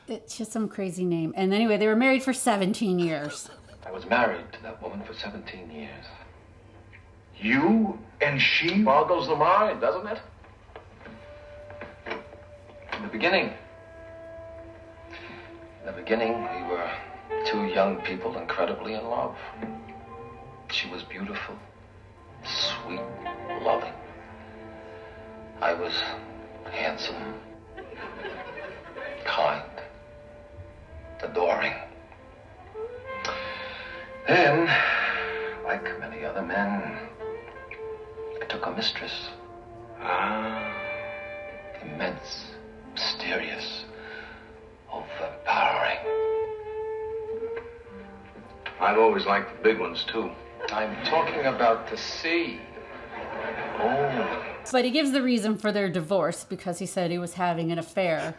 It's 0.10 0.38
just 0.38 0.52
some 0.52 0.68
crazy 0.68 1.06
name. 1.06 1.34
And 1.38 1.54
anyway, 1.54 1.78
they 1.78 1.86
were 1.86 1.96
married 1.96 2.24
for 2.24 2.34
17 2.34 2.98
years. 2.98 3.48
I 3.86 3.92
was 3.92 4.06
married 4.08 4.52
to 4.54 4.64
that 4.64 4.82
woman 4.82 5.04
for 5.04 5.14
17 5.14 5.70
years. 5.70 6.06
You 7.38 8.00
and 8.20 8.42
she? 8.42 8.82
Boggles 8.82 9.28
the 9.28 9.36
mind, 9.36 9.82
doesn't 9.82 10.08
it? 10.08 10.20
In 12.94 13.04
the 13.04 13.08
beginning. 13.08 13.54
In 15.80 15.86
the 15.86 15.92
beginning, 15.92 16.34
we 16.34 16.72
were 16.72 16.92
two 17.46 17.66
young 17.68 18.02
people 18.02 18.36
incredibly 18.38 18.96
in 18.96 19.06
love. 19.06 19.36
She 20.72 20.90
was 20.90 21.04
beautiful, 21.04 21.56
sweet, 22.44 23.02
loving. 23.62 23.94
I 25.62 25.74
was 25.74 25.94
handsome, 26.72 27.36
kind, 29.26 29.64
adoring. 31.24 31.74
Then, 34.28 34.68
like 35.66 36.00
many 36.00 36.24
other 36.26 36.42
men, 36.42 36.98
I 38.42 38.46
took 38.46 38.66
a 38.66 38.72
mistress. 38.72 39.30
Ah. 40.02 40.76
Immense, 41.82 42.46
mysterious, 42.94 43.86
overpowering. 44.92 45.98
I've 48.80 48.98
always 48.98 49.26
liked 49.26 49.58
the 49.58 49.64
big 49.64 49.80
ones, 49.80 50.04
too. 50.08 50.30
I'm 50.72 51.04
talking 51.06 51.46
about 51.46 51.90
the 51.90 51.98
sea. 51.98 52.60
Oh, 53.82 54.44
But 54.72 54.86
he 54.86 54.92
gives 54.92 55.12
the 55.12 55.22
reason 55.22 55.58
for 55.58 55.72
their 55.72 55.90
divorce 55.90 56.44
because 56.44 56.80
he 56.80 56.86
said 56.86 57.12
he 57.12 57.18
was 57.18 57.34
having 57.34 57.72
an 57.72 57.80
affair. 57.80 58.36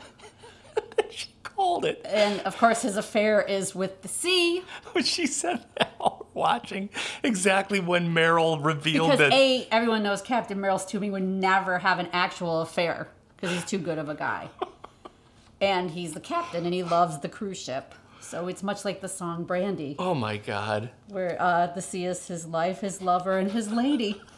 It. 1.84 2.02
And 2.04 2.40
of 2.40 2.56
course, 2.58 2.82
his 2.82 2.96
affair 2.96 3.40
is 3.40 3.74
with 3.74 4.02
the 4.02 4.08
sea 4.08 4.62
she 5.04 5.26
said 5.26 5.64
that 5.78 5.94
while 5.98 6.26
watching, 6.34 6.90
exactly 7.22 7.80
when 7.80 8.12
Merrill 8.12 8.58
revealed 8.58 9.12
because 9.12 9.30
that. 9.30 9.32
A, 9.32 9.66
everyone 9.70 10.02
knows 10.02 10.20
Captain 10.22 10.60
Merrill 10.60 10.78
Stubing 10.78 11.12
would 11.12 11.22
never 11.22 11.78
have 11.78 11.98
an 11.98 12.08
actual 12.12 12.60
affair 12.60 13.08
because 13.36 13.54
he's 13.54 13.64
too 13.64 13.78
good 13.78 13.98
of 13.98 14.08
a 14.08 14.14
guy. 14.14 14.48
And 15.62 15.90
he's 15.90 16.14
the 16.14 16.20
captain 16.20 16.64
and 16.64 16.72
he 16.72 16.82
loves 16.82 17.18
the 17.18 17.28
cruise 17.28 17.60
ship. 17.60 17.94
So 18.20 18.48
it's 18.48 18.62
much 18.62 18.82
like 18.82 19.02
the 19.02 19.10
song 19.10 19.44
Brandy, 19.44 19.94
oh 19.98 20.14
my 20.14 20.38
God. 20.38 20.88
where 21.08 21.36
uh, 21.38 21.66
the 21.66 21.82
sea 21.82 22.06
is 22.06 22.28
his 22.28 22.46
life, 22.46 22.80
his 22.80 23.02
lover, 23.02 23.38
and 23.38 23.50
his 23.50 23.70
lady. 23.70 24.22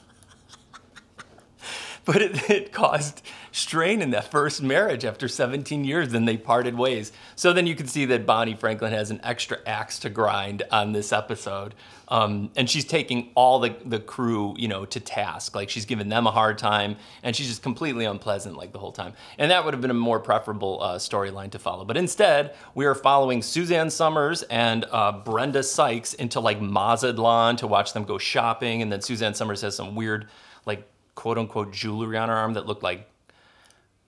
But 2.04 2.20
it, 2.20 2.50
it 2.50 2.72
caused 2.72 3.22
strain 3.52 4.02
in 4.02 4.10
that 4.10 4.30
first 4.30 4.62
marriage 4.62 5.04
after 5.04 5.28
17 5.28 5.84
years. 5.84 6.08
Then 6.08 6.24
they 6.24 6.36
parted 6.36 6.76
ways. 6.76 7.12
So 7.36 7.52
then 7.52 7.66
you 7.66 7.76
can 7.76 7.86
see 7.86 8.06
that 8.06 8.26
Bonnie 8.26 8.54
Franklin 8.54 8.92
has 8.92 9.10
an 9.10 9.20
extra 9.22 9.58
axe 9.66 9.98
to 10.00 10.10
grind 10.10 10.62
on 10.70 10.92
this 10.92 11.12
episode. 11.12 11.74
Um, 12.08 12.50
and 12.56 12.68
she's 12.68 12.84
taking 12.84 13.30
all 13.34 13.60
the, 13.60 13.74
the 13.84 14.00
crew, 14.00 14.54
you 14.58 14.68
know, 14.68 14.84
to 14.86 15.00
task. 15.00 15.54
Like 15.54 15.70
she's 15.70 15.84
giving 15.84 16.08
them 16.08 16.26
a 16.26 16.30
hard 16.30 16.58
time 16.58 16.96
and 17.22 17.34
she's 17.36 17.48
just 17.48 17.62
completely 17.62 18.04
unpleasant 18.04 18.56
like 18.56 18.72
the 18.72 18.78
whole 18.78 18.92
time. 18.92 19.14
And 19.38 19.50
that 19.50 19.64
would 19.64 19.72
have 19.72 19.80
been 19.80 19.90
a 19.90 19.94
more 19.94 20.18
preferable 20.20 20.82
uh, 20.82 20.96
storyline 20.96 21.50
to 21.52 21.58
follow. 21.58 21.84
But 21.84 21.96
instead, 21.96 22.54
we 22.74 22.86
are 22.86 22.94
following 22.94 23.42
Suzanne 23.42 23.90
Somers 23.90 24.42
and 24.44 24.84
uh, 24.90 25.12
Brenda 25.12 25.62
Sykes 25.62 26.14
into 26.14 26.40
like 26.40 26.60
Mazatlan 26.60 27.56
to 27.56 27.66
watch 27.66 27.92
them 27.92 28.04
go 28.04 28.18
shopping. 28.18 28.82
And 28.82 28.90
then 28.90 29.00
Suzanne 29.00 29.34
Somers 29.34 29.60
has 29.62 29.76
some 29.76 29.94
weird, 29.94 30.28
like, 30.66 30.88
quote 31.14 31.38
unquote 31.38 31.72
jewelry 31.72 32.16
on 32.16 32.28
her 32.28 32.34
arm 32.34 32.54
that 32.54 32.66
looked 32.66 32.82
like 32.82 33.08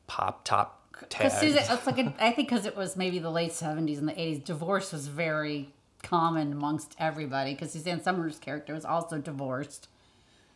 pop 0.07 0.45
top 0.45 0.83
Because 0.93 1.33
tags. 1.33 1.39
Susan, 1.41 1.63
it's 1.69 1.87
like 1.87 1.99
a, 1.99 2.15
I 2.19 2.31
think 2.33 2.49
because 2.49 2.67
it 2.67 2.77
was 2.77 2.97
maybe 2.97 3.19
the 3.19 3.31
late 3.31 3.53
seventies 3.53 3.99
and 3.99 4.09
the 4.09 4.21
eighties, 4.21 4.41
divorce 4.41 4.93
was 4.93 5.09
very 5.09 5.73
common 6.03 6.53
amongst 6.53 6.95
everybody. 6.99 7.53
Because 7.55 7.73
Suzanne 7.73 8.03
Somers' 8.03 8.39
character 8.39 8.75
was 8.75 8.85
also 8.85 9.19
divorced. 9.19 9.89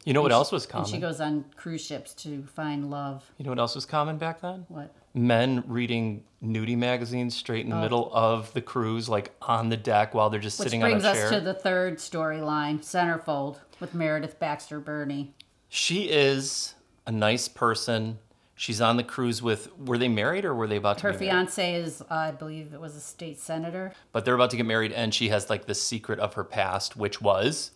you 0.04 0.12
know 0.12 0.22
what 0.22 0.32
else 0.32 0.52
was 0.52 0.64
And 0.64 0.72
common? 0.72 0.88
she 0.88 0.98
goes 0.98 1.20
on 1.20 1.44
cruise 1.56 1.84
ships 1.84 2.14
to 2.14 2.42
find 2.54 2.90
love. 2.90 3.24
you 3.38 3.44
know 3.44 3.50
what 3.50 3.58
else 3.58 3.74
was 3.74 3.86
common 3.86 4.18
back 4.18 4.40
then? 4.40 4.64
What? 4.68 4.94
Men 5.14 5.64
reading 5.66 6.22
nudie 6.44 6.76
magazines 6.76 7.34
straight 7.34 7.64
in 7.64 7.70
the 7.70 7.76
oh. 7.76 7.80
middle 7.80 8.10
of 8.14 8.52
the 8.52 8.60
cruise, 8.60 9.08
like 9.08 9.32
on 9.42 9.70
the 9.70 9.76
deck 9.76 10.14
while 10.14 10.30
they're 10.30 10.38
just 10.38 10.58
Which 10.58 10.66
sitting 10.68 10.82
on 10.84 10.90
a 10.90 11.00
chair. 11.00 11.10
Which 11.10 11.12
brings 11.14 11.32
us 11.32 11.38
to 11.38 11.40
the 11.40 11.54
third 11.54 11.96
storyline, 11.96 12.78
Centerfold, 12.80 13.56
with 13.80 13.94
Meredith 13.94 14.38
Baxter 14.38 14.78
Birney. 14.78 15.34
She 15.68 16.04
is 16.10 16.74
a 17.06 17.10
nice 17.10 17.48
person. 17.48 18.18
She's 18.58 18.80
on 18.80 18.96
the 18.96 19.04
cruise 19.04 19.40
with. 19.40 19.70
Were 19.78 19.96
they 19.98 20.08
married 20.08 20.44
or 20.44 20.52
were 20.54 20.66
they 20.66 20.76
about 20.76 20.98
to 20.98 21.04
Her 21.04 21.12
be 21.12 21.26
married? 21.26 21.30
fiance 21.30 21.74
is, 21.76 22.02
uh, 22.02 22.06
I 22.10 22.30
believe 22.32 22.74
it 22.74 22.80
was 22.80 22.96
a 22.96 23.00
state 23.00 23.38
senator. 23.38 23.92
But 24.10 24.24
they're 24.24 24.34
about 24.34 24.50
to 24.50 24.56
get 24.56 24.66
married, 24.66 24.90
and 24.92 25.14
she 25.14 25.28
has 25.28 25.48
like 25.48 25.66
the 25.66 25.74
secret 25.76 26.18
of 26.18 26.34
her 26.34 26.42
past, 26.42 26.96
which 26.96 27.20
was 27.22 27.70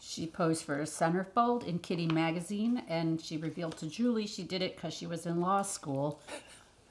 She 0.00 0.26
posed 0.26 0.64
for 0.64 0.80
a 0.80 0.84
centerfold 0.86 1.64
in 1.64 1.78
Kitty 1.78 2.08
magazine, 2.08 2.82
and 2.88 3.20
she 3.20 3.36
revealed 3.36 3.76
to 3.78 3.86
Julie 3.86 4.26
she 4.26 4.42
did 4.42 4.60
it 4.60 4.74
because 4.74 4.92
she 4.92 5.06
was 5.06 5.24
in 5.24 5.40
law 5.40 5.62
school, 5.62 6.20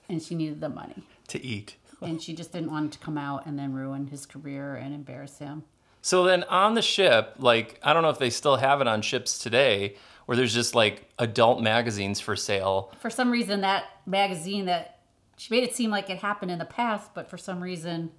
and 0.07 0.21
she 0.23 0.35
needed 0.35 0.61
the 0.61 0.69
money, 0.69 1.03
to 1.27 1.43
eat. 1.43 1.75
and 2.01 2.21
she 2.21 2.33
just 2.33 2.53
didn't 2.53 2.71
want 2.71 2.85
it 2.87 2.91
to 2.93 2.99
come 3.05 3.17
out 3.17 3.45
and 3.45 3.59
then 3.59 3.73
ruin 3.73 4.07
his 4.07 4.25
career 4.25 4.75
and 4.75 4.93
embarrass 4.95 5.39
him. 5.39 5.63
So 6.05 6.25
then 6.25 6.43
on 6.43 6.73
the 6.75 6.81
ship, 6.81 7.35
like 7.39 7.79
I 7.81 7.93
don't 7.93 8.03
know 8.03 8.09
if 8.09 8.19
they 8.19 8.29
still 8.29 8.57
have 8.57 8.81
it 8.81 8.87
on 8.87 9.01
ships 9.01 9.39
today, 9.39 9.95
where 10.25 10.35
there's 10.35 10.53
just 10.53 10.75
like 10.75 11.09
adult 11.17 11.61
magazines 11.61 12.19
for 12.19 12.35
sale. 12.35 12.91
For 12.99 13.09
some 13.09 13.31
reason, 13.31 13.61
that 13.61 13.85
magazine 14.05 14.65
that 14.65 14.99
she 15.37 15.53
made 15.53 15.63
it 15.63 15.73
seem 15.75 15.89
like 15.89 16.09
it 16.09 16.17
happened 16.19 16.51
in 16.51 16.59
the 16.59 16.65
past, 16.65 17.13
but 17.15 17.29
for 17.29 17.37
some 17.37 17.61
reason, 17.63 18.11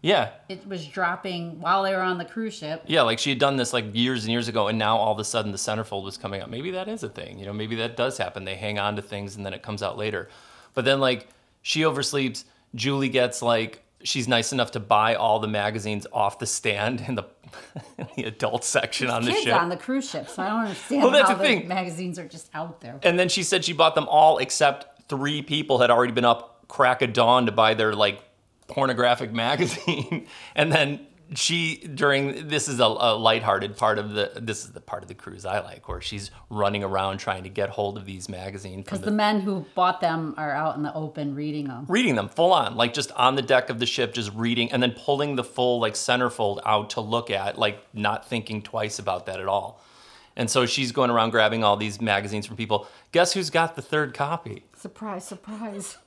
Yeah, 0.00 0.30
it 0.48 0.66
was 0.66 0.86
dropping 0.86 1.60
while 1.60 1.82
they 1.82 1.92
were 1.94 2.00
on 2.00 2.16
the 2.16 2.24
cruise 2.24 2.54
ship. 2.54 2.82
yeah, 2.86 3.02
like 3.02 3.18
she 3.18 3.28
had 3.30 3.38
done 3.38 3.56
this 3.56 3.74
like 3.74 3.94
years 3.94 4.24
and 4.24 4.32
years 4.32 4.48
ago, 4.48 4.68
and 4.68 4.78
now 4.78 4.96
all 4.96 5.12
of 5.12 5.18
a 5.18 5.24
sudden 5.24 5.52
the 5.52 5.58
centerfold 5.58 6.04
was 6.04 6.16
coming 6.16 6.40
out. 6.40 6.48
Maybe 6.50 6.70
that 6.70 6.88
is 6.88 7.02
a 7.02 7.08
thing, 7.10 7.38
you 7.38 7.44
know. 7.44 7.52
Maybe 7.52 7.76
that 7.76 7.94
does 7.96 8.16
happen. 8.16 8.44
They 8.46 8.56
hang 8.56 8.78
on 8.78 8.96
to 8.96 9.02
things 9.02 9.36
and 9.36 9.44
then 9.44 9.52
it 9.52 9.62
comes 9.62 9.82
out 9.82 9.98
later. 9.98 10.28
But 10.72 10.86
then 10.86 10.98
like 10.98 11.28
she 11.60 11.82
oversleeps. 11.82 12.44
Julie 12.74 13.08
gets 13.10 13.42
like 13.42 13.82
she's 14.02 14.28
nice 14.28 14.52
enough 14.52 14.70
to 14.72 14.80
buy 14.80 15.14
all 15.14 15.38
the 15.40 15.48
magazines 15.48 16.06
off 16.12 16.38
the 16.38 16.46
stand 16.46 17.02
in 17.08 17.14
the 17.16 17.24
in 17.98 18.06
the 18.16 18.24
adult 18.24 18.62
section 18.64 19.08
on 19.08 19.24
the 19.24 19.30
Kids 19.32 19.44
ship. 19.44 19.54
on 19.54 19.68
the 19.68 19.76
cruise 19.76 20.08
ship, 20.08 20.28
so 20.28 20.42
I 20.42 20.48
don't 20.50 20.60
understand 20.60 21.02
Well, 21.02 21.10
that's 21.10 21.28
how 21.30 21.34
the 21.36 21.42
the 21.42 21.48
thing. 21.48 21.68
magazines 21.68 22.18
are 22.18 22.28
just 22.28 22.48
out 22.54 22.80
there. 22.80 23.00
And 23.02 23.18
then 23.18 23.28
she 23.28 23.42
said 23.42 23.64
she 23.64 23.72
bought 23.72 23.94
them 23.94 24.06
all 24.08 24.38
except 24.38 25.08
three 25.08 25.40
people 25.42 25.78
had 25.78 25.90
already 25.90 26.12
been 26.12 26.24
up 26.26 26.66
crack 26.68 27.00
of 27.02 27.12
dawn 27.14 27.46
to 27.46 27.52
buy 27.52 27.72
their 27.74 27.94
like 27.94 28.22
pornographic 28.66 29.32
magazine. 29.46 30.26
and 30.54 30.70
then 30.70 31.06
she 31.34 31.76
during 31.94 32.48
this 32.48 32.68
is 32.68 32.80
a, 32.80 32.84
a 32.84 33.16
lighthearted 33.16 33.76
part 33.76 33.98
of 33.98 34.12
the 34.12 34.32
this 34.36 34.64
is 34.64 34.72
the 34.72 34.80
part 34.80 35.02
of 35.02 35.08
the 35.08 35.14
cruise 35.14 35.44
I 35.44 35.60
like 35.60 35.88
where 35.88 36.00
she's 36.00 36.30
running 36.48 36.82
around 36.82 37.18
trying 37.18 37.42
to 37.42 37.48
get 37.50 37.68
hold 37.70 37.98
of 37.98 38.06
these 38.06 38.28
magazines 38.28 38.84
Because 38.84 39.02
the 39.02 39.10
men 39.10 39.40
who 39.40 39.66
bought 39.74 40.00
them 40.00 40.34
are 40.38 40.52
out 40.52 40.76
in 40.76 40.82
the 40.82 40.94
open 40.94 41.34
reading 41.34 41.68
them. 41.68 41.84
reading 41.88 42.14
them 42.14 42.28
full 42.28 42.52
on, 42.52 42.76
like 42.76 42.94
just 42.94 43.12
on 43.12 43.34
the 43.34 43.42
deck 43.42 43.68
of 43.68 43.78
the 43.78 43.86
ship, 43.86 44.14
just 44.14 44.32
reading, 44.34 44.72
and 44.72 44.82
then 44.82 44.92
pulling 44.92 45.36
the 45.36 45.44
full 45.44 45.80
like 45.80 45.94
centerfold 45.94 46.60
out 46.64 46.90
to 46.90 47.00
look 47.00 47.30
at, 47.30 47.58
like 47.58 47.82
not 47.92 48.26
thinking 48.28 48.62
twice 48.62 48.98
about 48.98 49.26
that 49.26 49.40
at 49.40 49.46
all. 49.46 49.82
And 50.36 50.48
so 50.48 50.66
she's 50.66 50.92
going 50.92 51.10
around 51.10 51.30
grabbing 51.30 51.64
all 51.64 51.76
these 51.76 52.00
magazines 52.00 52.46
from 52.46 52.56
people. 52.56 52.86
Guess 53.12 53.32
who's 53.32 53.50
got 53.50 53.74
the 53.74 53.82
third 53.82 54.14
copy? 54.14 54.64
Surprise, 54.76 55.26
surprise. 55.26 55.98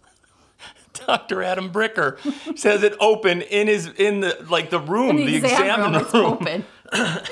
Dr. 0.94 1.44
Adam 1.44 1.72
Bricker 1.72 2.18
says 2.58 2.84
it 2.84 2.96
open 3.00 3.42
in 3.42 3.68
his 3.68 3.88
in 3.88 4.20
the 4.22 4.46
like 4.50 4.70
the 4.70 4.80
room, 4.80 5.20
In 5.20 5.26
the, 5.26 5.36
exam, 5.38 5.96
it's 5.96 6.14
room. 6.14 6.26
open. 6.26 6.66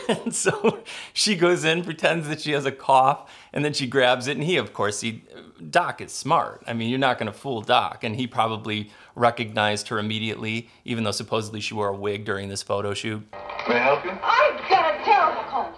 And 0.07 0.33
so 0.33 0.79
she 1.11 1.35
goes 1.35 1.65
in, 1.65 1.83
pretends 1.83 2.29
that 2.29 2.39
she 2.39 2.53
has 2.53 2.65
a 2.65 2.71
cough, 2.71 3.29
and 3.51 3.65
then 3.65 3.73
she 3.73 3.87
grabs 3.87 4.27
it. 4.27 4.37
And 4.37 4.43
he, 4.45 4.55
of 4.55 4.71
course, 4.71 5.01
he 5.01 5.23
Doc 5.69 5.99
is 5.99 6.13
smart. 6.13 6.63
I 6.65 6.71
mean, 6.71 6.89
you're 6.89 6.97
not 6.97 7.17
going 7.19 7.29
to 7.29 7.37
fool 7.37 7.59
Doc, 7.59 8.05
and 8.05 8.15
he 8.15 8.25
probably 8.25 8.89
recognized 9.15 9.89
her 9.89 9.99
immediately, 9.99 10.69
even 10.85 11.03
though 11.03 11.11
supposedly 11.11 11.59
she 11.59 11.73
wore 11.73 11.89
a 11.89 11.93
wig 11.95 12.23
during 12.23 12.47
this 12.47 12.63
photo 12.63 12.93
shoot. 12.93 13.21
May 13.67 13.75
I 13.75 13.79
help 13.79 14.05
you? 14.05 14.11
I've 14.11 14.69
got 14.69 14.95
a 14.95 15.03
terrible 15.03 15.43
cold. 15.49 15.73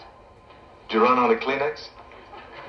Did 0.88 0.98
you 0.98 1.04
run 1.04 1.18
out 1.18 1.32
of 1.32 1.40
Kleenex? 1.40 1.90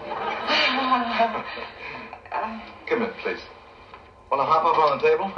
Come 2.89 3.03
in, 3.03 3.11
please. 3.23 3.41
Want 4.33 4.41
to 4.41 4.47
hop 4.47 4.65
up 4.65 4.79
on 4.79 4.97
the 4.97 5.07
table? 5.07 5.31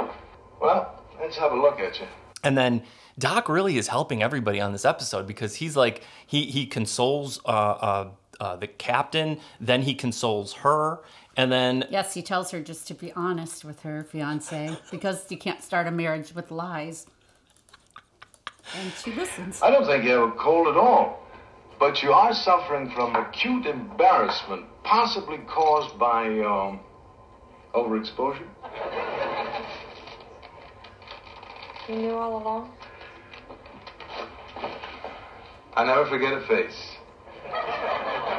Well, 0.61 1.03
let's 1.19 1.35
have 1.35 1.51
a 1.51 1.59
look 1.59 1.81
at 1.81 1.99
you. 1.99 2.07
And 2.45 2.57
then 2.57 2.81
Doc 3.19 3.49
really 3.49 3.77
is 3.77 3.89
helping 3.89 4.23
everybody 4.23 4.61
on 4.61 4.71
this 4.71 4.85
episode 4.85 5.27
because 5.27 5.55
he's 5.55 5.75
like 5.75 6.01
he 6.25 6.45
he 6.45 6.65
consoles 6.65 7.41
uh, 7.43 7.49
uh, 7.49 8.09
uh, 8.39 8.55
the 8.55 8.67
captain, 8.67 9.41
then 9.59 9.81
he 9.81 9.95
consoles 9.95 10.53
her, 10.53 11.01
and 11.35 11.51
then 11.51 11.83
Yes, 11.89 12.13
he 12.13 12.21
tells 12.21 12.51
her 12.51 12.61
just 12.61 12.87
to 12.87 12.93
be 12.93 13.11
honest 13.17 13.65
with 13.65 13.81
her 13.81 14.05
fiance 14.05 14.77
because 14.91 15.29
you 15.29 15.35
can't 15.35 15.61
start 15.61 15.87
a 15.87 15.91
marriage 15.91 16.33
with 16.33 16.49
lies. 16.49 17.05
And 18.79 18.93
she 19.03 19.11
listens. 19.11 19.61
I 19.61 19.71
don't 19.71 19.85
think 19.85 20.05
you 20.05 20.11
have 20.11 20.29
a 20.29 20.31
cold 20.31 20.69
at 20.69 20.77
all. 20.77 21.21
But 21.81 22.01
you 22.01 22.13
are 22.13 22.33
suffering 22.33 22.89
from 22.91 23.13
acute 23.17 23.65
embarrassment, 23.65 24.67
possibly 24.85 25.39
caused 25.39 25.99
by, 25.99 26.39
um, 26.39 26.79
overexposure. 27.75 28.47
You 31.87 31.95
knew 31.95 32.15
all 32.15 32.41
along? 32.41 32.71
I 35.75 35.83
never 35.85 36.05
forget 36.07 36.33
a 36.33 36.41
face. 36.47 36.95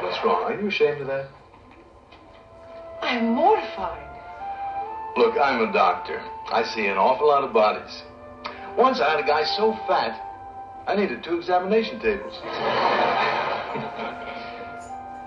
What's 0.01 0.23
wrong? 0.23 0.43
Are 0.43 0.59
you 0.59 0.67
ashamed 0.67 1.01
of 1.01 1.07
that? 1.07 1.29
I'm 3.01 3.29
mortified. 3.29 4.03
Look, 5.15 5.37
I'm 5.39 5.69
a 5.69 5.71
doctor. 5.71 6.21
I 6.51 6.63
see 6.63 6.87
an 6.87 6.97
awful 6.97 7.27
lot 7.27 7.43
of 7.43 7.53
bodies. 7.53 8.03
Once 8.77 8.99
I 8.99 9.11
had 9.11 9.19
a 9.21 9.27
guy 9.27 9.43
so 9.43 9.73
fat, 9.87 10.19
I 10.85 10.95
needed 10.95 11.23
two 11.23 11.37
examination 11.37 11.99
tables. 11.99 12.33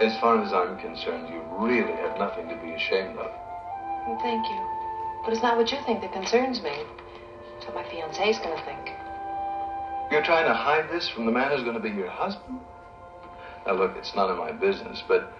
as 0.00 0.18
far 0.20 0.42
as 0.44 0.52
I'm 0.52 0.78
concerned, 0.78 1.28
you 1.32 1.40
really 1.56 1.92
have 1.92 2.18
nothing 2.18 2.48
to 2.48 2.56
be 2.56 2.72
ashamed 2.72 3.16
of. 3.18 3.30
Thank 4.20 4.46
you. 4.46 4.60
But 5.24 5.32
it's 5.32 5.42
not 5.42 5.56
what 5.56 5.72
you 5.72 5.78
think 5.86 6.02
that 6.02 6.12
concerns 6.12 6.62
me. 6.62 6.84
What 7.64 7.74
my 7.74 7.90
fiance's 7.90 8.38
gonna 8.38 8.62
think. 8.64 8.90
You're 10.10 10.24
trying 10.24 10.46
to 10.46 10.54
hide 10.54 10.90
this 10.90 11.08
from 11.08 11.24
the 11.24 11.30
man 11.30 11.52
who's 11.52 11.62
going 11.62 11.76
to 11.76 11.80
be 11.80 11.90
your 11.90 12.10
husband? 12.10 12.58
Now, 13.64 13.74
look, 13.74 13.92
it's 13.96 14.12
none 14.16 14.28
of 14.28 14.38
my 14.38 14.50
business, 14.50 15.02
but 15.06 15.32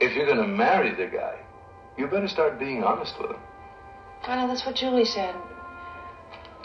if 0.00 0.14
you're 0.14 0.26
going 0.26 0.38
to 0.38 0.46
marry 0.46 0.94
the 0.94 1.06
guy, 1.06 1.38
you 1.96 2.06
better 2.06 2.28
start 2.28 2.58
being 2.58 2.84
honest 2.84 3.14
with 3.18 3.30
him. 3.30 3.40
I 4.24 4.36
know 4.36 4.48
that's 4.48 4.66
what 4.66 4.76
Julie 4.76 5.06
said. 5.06 5.34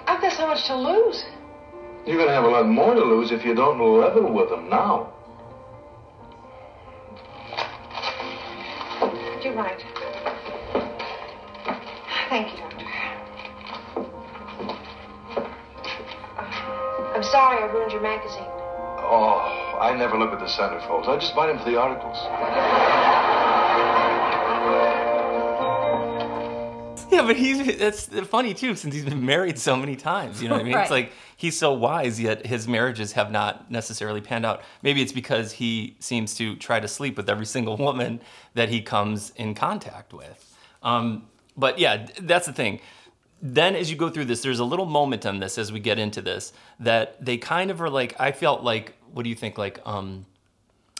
I've 0.08 0.22
got 0.22 0.34
so 0.34 0.46
much 0.46 0.66
to 0.68 0.76
lose. 0.76 1.24
You're 2.06 2.18
going 2.18 2.28
to 2.28 2.34
have 2.34 2.44
a 2.44 2.50
lot 2.50 2.68
more 2.68 2.94
to 2.94 3.02
lose 3.02 3.32
if 3.32 3.46
you 3.46 3.56
don't 3.56 3.80
level 3.80 4.34
with 4.34 4.52
him 4.52 4.70
now. 4.70 5.14
You're 9.42 9.56
right. 9.56 9.82
I 19.88 19.96
never 19.96 20.20
look 20.20 20.34
at 20.34 20.40
the 20.40 20.48
centerfolds. 20.48 21.08
I 21.08 21.18
just 21.18 21.34
buy 21.34 21.48
them 21.48 21.60
for 21.60 21.70
the 21.70 21.80
articles. 21.80 22.18
Yeah, 27.10 27.26
but 27.26 27.38
he's 27.38 27.78
that's 27.78 28.08
funny 28.28 28.54
too, 28.54 28.76
since 28.76 28.94
he's 28.94 29.06
been 29.06 29.26
married 29.26 29.58
so 29.58 29.76
many 29.76 29.96
times. 29.96 30.44
You 30.44 30.50
know 30.50 30.56
what 30.56 30.62
I 30.62 30.66
mean? 30.66 30.78
It's 30.78 30.92
like 30.92 31.14
he's 31.38 31.58
so 31.58 31.72
wise, 31.74 32.20
yet 32.20 32.46
his 32.46 32.68
marriages 32.68 33.14
have 33.14 33.32
not 33.32 33.72
necessarily 33.72 34.22
panned 34.22 34.46
out. 34.46 34.62
Maybe 34.84 35.02
it's 35.02 35.14
because 35.14 35.54
he 35.54 35.96
seems 36.00 36.36
to 36.36 36.56
try 36.58 36.80
to 36.80 36.88
sleep 36.88 37.18
with 37.18 37.30
every 37.30 37.46
single 37.46 37.76
woman 37.78 38.20
that 38.54 38.70
he 38.70 38.82
comes 38.82 39.32
in 39.36 39.56
contact 39.56 40.14
with. 40.14 40.56
Um, 40.84 41.24
but 41.56 41.80
yeah, 41.80 42.08
that's 42.22 42.46
the 42.46 42.54
thing. 42.54 42.82
Then 43.42 43.76
as 43.76 43.92
you 43.92 43.98
go 43.98 44.10
through 44.10 44.26
this, 44.26 44.42
there's 44.42 44.60
a 44.60 44.66
little 44.66 44.86
moment 44.86 45.26
on 45.26 45.40
this 45.40 45.58
as 45.58 45.72
we 45.72 45.80
get 45.80 46.00
into 46.00 46.22
this 46.22 46.54
that 46.80 47.24
they 47.24 47.38
kind 47.38 47.70
of 47.70 47.82
are 47.82 47.90
like. 47.90 48.20
I 48.20 48.32
felt 48.32 48.64
like, 48.64 48.96
what 49.14 49.24
do 49.24 49.30
you 49.30 49.36
think? 49.36 49.58
Like, 49.58 49.80
um, 49.86 50.26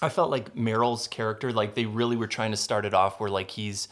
I 0.02 0.10
felt 0.10 0.30
like 0.30 0.56
Merrill's 0.56 1.08
character, 1.08 1.52
like 1.52 1.74
they 1.74 1.86
really 1.86 2.16
were 2.16 2.28
trying 2.28 2.52
to 2.52 2.58
start 2.58 2.86
it 2.86 2.94
off 2.94 3.20
where 3.20 3.30
like 3.30 3.50
he's 3.52 3.88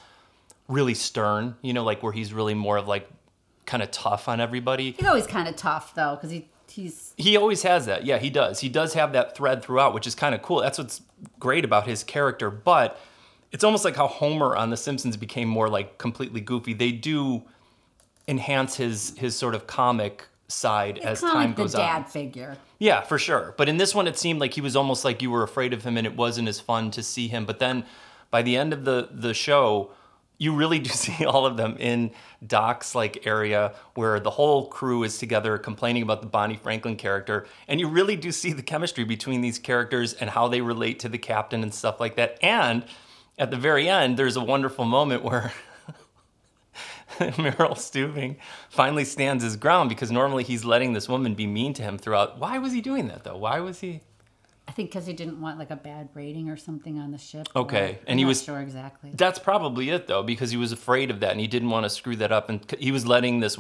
really 0.68 0.94
stern, 0.94 1.56
you 1.62 1.74
know, 1.74 1.84
like 1.84 2.04
where 2.04 2.14
he's 2.14 2.34
really 2.34 2.54
more 2.54 2.78
of 2.78 2.88
like 2.88 3.10
kind 3.66 3.82
of 3.82 3.90
tough 3.92 4.28
on 4.28 4.40
everybody. 4.40 4.92
He's 4.92 5.08
always 5.08 5.28
kind 5.28 5.48
of 5.48 5.56
tough 5.56 5.96
though, 5.96 6.16
because 6.16 6.30
he 6.30 6.48
he's 6.70 7.14
He 7.18 7.38
always 7.38 7.64
has 7.64 7.88
that. 7.88 8.06
Yeah, 8.06 8.20
he 8.20 8.30
does. 8.30 8.60
He 8.60 8.70
does 8.70 8.94
have 8.94 9.14
that 9.14 9.36
thread 9.36 9.64
throughout, 9.64 9.94
which 9.94 10.06
is 10.06 10.14
kind 10.14 10.36
of 10.36 10.42
cool. 10.42 10.62
That's 10.62 10.78
what's 10.78 11.02
great 11.40 11.66
about 11.66 11.88
his 11.88 12.04
character. 12.04 12.52
But 12.52 13.00
it's 13.52 13.64
almost 13.64 13.86
like 13.86 13.96
how 13.96 14.08
Homer 14.08 14.56
on 14.56 14.70
The 14.70 14.78
Simpsons 14.78 15.18
became 15.18 15.48
more 15.48 15.70
like 15.70 15.98
completely 15.98 16.42
goofy. 16.42 16.74
They 16.74 16.92
do 16.92 17.44
enhance 18.28 18.76
his 18.76 19.14
his 19.18 19.36
sort 19.36 19.56
of 19.56 19.68
comic 19.68 20.26
side 20.48 21.00
as 21.00 21.22
kind 21.22 21.30
of 21.30 21.34
time 21.34 21.48
like 21.48 21.56
the 21.56 21.62
goes 21.64 21.74
dad 21.74 21.98
on. 21.98 22.06
figure. 22.06 22.58
Yeah, 22.80 23.02
for 23.02 23.18
sure. 23.18 23.54
But 23.58 23.70
in 23.70 23.78
this 23.78 23.96
one, 23.96 24.08
it 24.08 24.18
seemed 24.18 24.40
like 24.40 24.54
he 24.54 24.62
was 24.62 24.76
almost 24.76 25.06
like 25.06 25.22
you 25.22 25.32
were 25.32 25.44
afraid 25.44 25.74
of 25.74 25.84
him, 25.84 25.98
and 25.98 26.06
it 26.06 26.16
wasn't 26.16 26.48
as 26.48 26.60
fun 26.60 26.92
to 26.92 27.04
see 27.04 27.28
him. 27.28 27.46
But 27.46 27.60
then, 27.60 27.86
by 28.32 28.42
the 28.42 28.58
end 28.58 28.74
of 28.74 28.86
the 28.86 29.10
the 29.12 29.34
show, 29.34 29.92
you 30.38 30.54
really 30.56 30.80
do 30.80 30.90
see 30.92 31.26
all 31.26 31.46
of 31.46 31.58
them 31.58 31.78
in 31.80 32.12
Doc's 32.46 32.96
like 32.96 33.26
area 33.26 33.74
where 33.94 34.20
the 34.20 34.32
whole 34.32 34.68
crew 34.68 35.04
is 35.04 35.18
together 35.18 35.58
complaining 35.58 36.04
about 36.04 36.22
the 36.22 36.28
Bonnie 36.28 36.58
Franklin 36.58 36.96
character, 36.96 37.46
and 37.68 37.80
you 37.80 37.88
really 37.88 38.16
do 38.16 38.32
see 38.32 38.54
the 38.54 38.64
chemistry 38.64 39.04
between 39.04 39.42
these 39.42 39.60
characters 39.60 40.14
and 40.14 40.30
how 40.30 40.48
they 40.48 40.62
relate 40.62 41.00
to 41.00 41.10
the 41.10 41.18
captain 41.18 41.64
and 41.64 41.74
stuff 41.74 42.00
like 42.00 42.16
that. 42.16 42.38
And 42.42 42.86
at 43.38 43.52
the 43.52 43.58
very 43.58 43.90
end, 43.90 44.18
there's 44.18 44.36
a 44.36 44.44
wonderful 44.44 44.86
moment 44.86 45.24
where 45.24 45.52
Merrill 47.38 47.76
Stubing 47.76 48.38
finally 48.70 49.06
stands 49.06 49.44
his 49.44 49.56
ground 49.56 49.90
because 49.90 50.12
normally 50.12 50.44
he's 50.44 50.66
letting 50.66 50.94
this 50.94 51.08
woman 51.10 51.36
be 51.36 51.48
mean 51.48 51.74
to 51.74 51.84
him 51.84 51.98
throughout. 51.98 52.40
Why 52.40 52.58
was 52.58 52.74
he 52.74 52.82
doing 52.82 53.08
that 53.08 53.24
though? 53.24 53.38
Why 53.38 53.60
was 53.60 53.80
he? 53.80 54.02
I 54.68 54.72
think 54.72 54.90
because 54.90 55.06
he 55.06 55.14
didn't 55.14 55.40
want 55.40 55.60
like 55.60 55.70
a 55.70 55.76
bad 55.76 56.10
rating 56.16 56.50
or 56.50 56.58
something 56.58 57.00
on 57.00 57.12
the 57.12 57.18
ship. 57.20 57.48
or- 57.56 57.62
Okay, 57.64 58.00
I'm 58.02 58.06
and 58.08 58.20
he 58.20 58.26
not 58.26 58.30
was- 58.30 58.44
sure 58.44 58.60
exactly. 58.60 59.12
That's 59.14 59.38
probably 59.40 59.90
it 59.92 60.08
though, 60.08 60.24
because 60.24 60.52
he 60.52 60.58
was 60.58 60.72
afraid 60.72 61.12
of 61.12 61.20
that 61.20 61.32
and 61.32 61.40
he 61.40 61.48
didn't 61.48 61.70
want 61.70 61.84
to 61.86 61.90
screw 61.90 62.16
that 62.18 62.32
up, 62.32 62.50
and 62.50 62.60
he 62.80 62.92
was 62.92 63.06
letting 63.06 63.40
this 63.42 63.58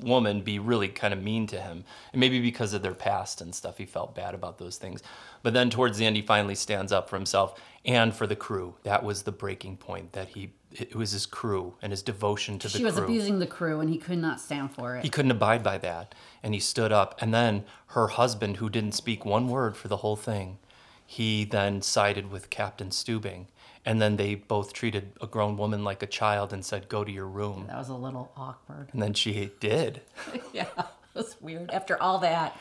woman 0.00 0.40
be 0.42 0.58
really 0.58 0.88
kind 0.88 1.14
of 1.14 1.22
mean 1.22 1.46
to 1.46 1.60
him, 1.60 1.84
and 2.12 2.20
maybe 2.20 2.40
because 2.40 2.74
of 2.74 2.82
their 2.82 2.94
past 2.94 3.40
and 3.40 3.54
stuff, 3.54 3.78
he 3.78 3.86
felt 3.86 4.14
bad 4.14 4.34
about 4.34 4.58
those 4.58 4.76
things. 4.76 5.02
But 5.42 5.54
then 5.54 5.70
towards 5.70 5.96
the 5.96 6.04
end, 6.06 6.16
he 6.16 6.22
finally 6.22 6.54
stands 6.56 6.92
up 6.92 7.08
for 7.08 7.16
himself 7.16 7.58
and 7.84 8.12
for 8.14 8.26
the 8.26 8.36
crew. 8.36 8.74
That 8.82 9.04
was 9.04 9.22
the 9.22 9.32
breaking 9.32 9.76
point. 9.78 10.12
That 10.12 10.28
he 10.28 10.52
it 10.80 10.94
was 10.94 11.12
his 11.12 11.26
crew 11.26 11.74
and 11.82 11.90
his 11.92 12.02
devotion 12.02 12.58
to 12.60 12.68
the 12.68 12.72
crew. 12.72 12.78
She 12.78 12.84
was 12.84 12.94
crew. 12.94 13.04
abusing 13.04 13.38
the 13.38 13.46
crew, 13.46 13.80
and 13.80 13.90
he 13.90 13.98
could 13.98 14.18
not 14.18 14.40
stand 14.40 14.72
for 14.74 14.96
it. 14.96 15.02
He 15.04 15.10
couldn't 15.10 15.30
abide 15.30 15.62
by 15.62 15.78
that. 15.78 16.14
And 16.42 16.54
he 16.54 16.60
stood 16.60 16.92
up. 16.92 17.20
And 17.20 17.32
then 17.32 17.64
her 17.88 18.08
husband, 18.08 18.56
who 18.58 18.68
didn't 18.68 18.92
speak 18.92 19.24
one 19.24 19.48
word 19.48 19.76
for 19.76 19.88
the 19.88 19.98
whole 19.98 20.16
thing, 20.16 20.58
he 21.06 21.44
then 21.44 21.82
sided 21.82 22.30
with 22.30 22.50
Captain 22.50 22.90
Stubing. 22.90 23.46
And 23.84 24.00
then 24.00 24.16
they 24.16 24.36
both 24.36 24.72
treated 24.72 25.12
a 25.20 25.26
grown 25.26 25.56
woman 25.56 25.82
like 25.82 26.02
a 26.02 26.06
child 26.06 26.52
and 26.52 26.64
said, 26.64 26.88
Go 26.88 27.02
to 27.04 27.10
your 27.10 27.26
room. 27.26 27.64
that 27.66 27.76
was 27.78 27.88
a 27.88 27.94
little 27.94 28.30
awkward. 28.36 28.88
And 28.92 29.02
then 29.02 29.12
she 29.12 29.50
did. 29.60 30.02
yeah, 30.52 30.66
it 30.78 30.86
was 31.14 31.36
weird. 31.40 31.70
After 31.72 32.00
all 32.00 32.18
that, 32.20 32.56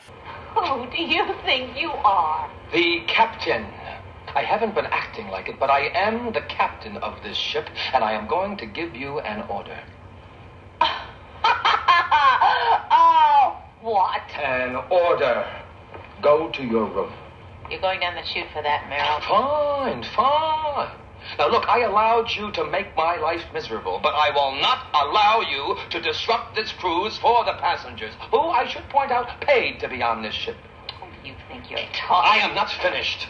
Who 0.56 0.88
do 0.89 1.03
you 1.03 1.24
think 1.46 1.77
you 1.80 1.91
are? 1.91 2.50
The 2.74 3.01
captain. 3.08 3.68
I 4.34 4.44
haven't 4.44 4.76
been 4.76 4.86
acting 4.86 5.28
like 5.28 5.50
it, 5.50 5.60
but 5.60 5.70
I 5.70 5.88
am 5.94 6.32
the 6.32 6.42
captain 6.42 6.98
of 6.98 7.22
this 7.22 7.38
ship, 7.38 7.70
and 7.94 8.04
I 8.04 8.14
am 8.14 8.28
going 8.28 8.58
to 8.58 8.66
give 8.66 8.96
you 8.96 9.20
an 9.20 9.44
order. 9.50 9.78
oh, 12.92 13.62
what? 13.82 14.22
An 14.42 14.76
order. 14.90 15.46
Go 16.22 16.50
to 16.52 16.64
your 16.64 16.86
room. 16.86 17.12
You're 17.70 17.82
going 17.82 18.00
down 18.00 18.16
the 18.16 18.24
chute 18.24 18.48
for 18.54 18.62
that, 18.64 18.88
Merrill. 18.90 19.22
Fine, 19.22 20.04
fine. 20.16 20.90
Now, 21.38 21.50
look, 21.50 21.68
I 21.68 21.82
allowed 21.82 22.32
you 22.32 22.52
to 22.54 22.66
make 22.66 22.96
my 22.96 23.18
life 23.18 23.44
miserable, 23.54 24.00
but 24.02 24.14
I 24.16 24.32
will 24.32 24.60
not 24.62 24.88
allow 24.94 25.42
you 25.42 25.78
to 25.90 26.02
disrupt 26.02 26.56
this 26.56 26.72
cruise 26.74 27.18
for 27.18 27.44
the 27.46 27.54
passengers, 27.54 28.14
who, 28.32 28.40
I 28.40 28.68
should 28.68 28.88
point 28.90 29.12
out, 29.12 29.42
paid 29.42 29.80
to 29.82 29.90
be 29.90 30.02
on 30.02 30.22
this 30.22 30.34
ship. 30.34 30.58
Who 31.00 31.08
do 31.22 31.30
you 31.30 31.36
think 31.48 31.70
you're 31.70 31.80
talking? 31.94 32.32
I 32.32 32.38
am 32.38 32.56
not 32.56 32.72
finished. 32.72 33.28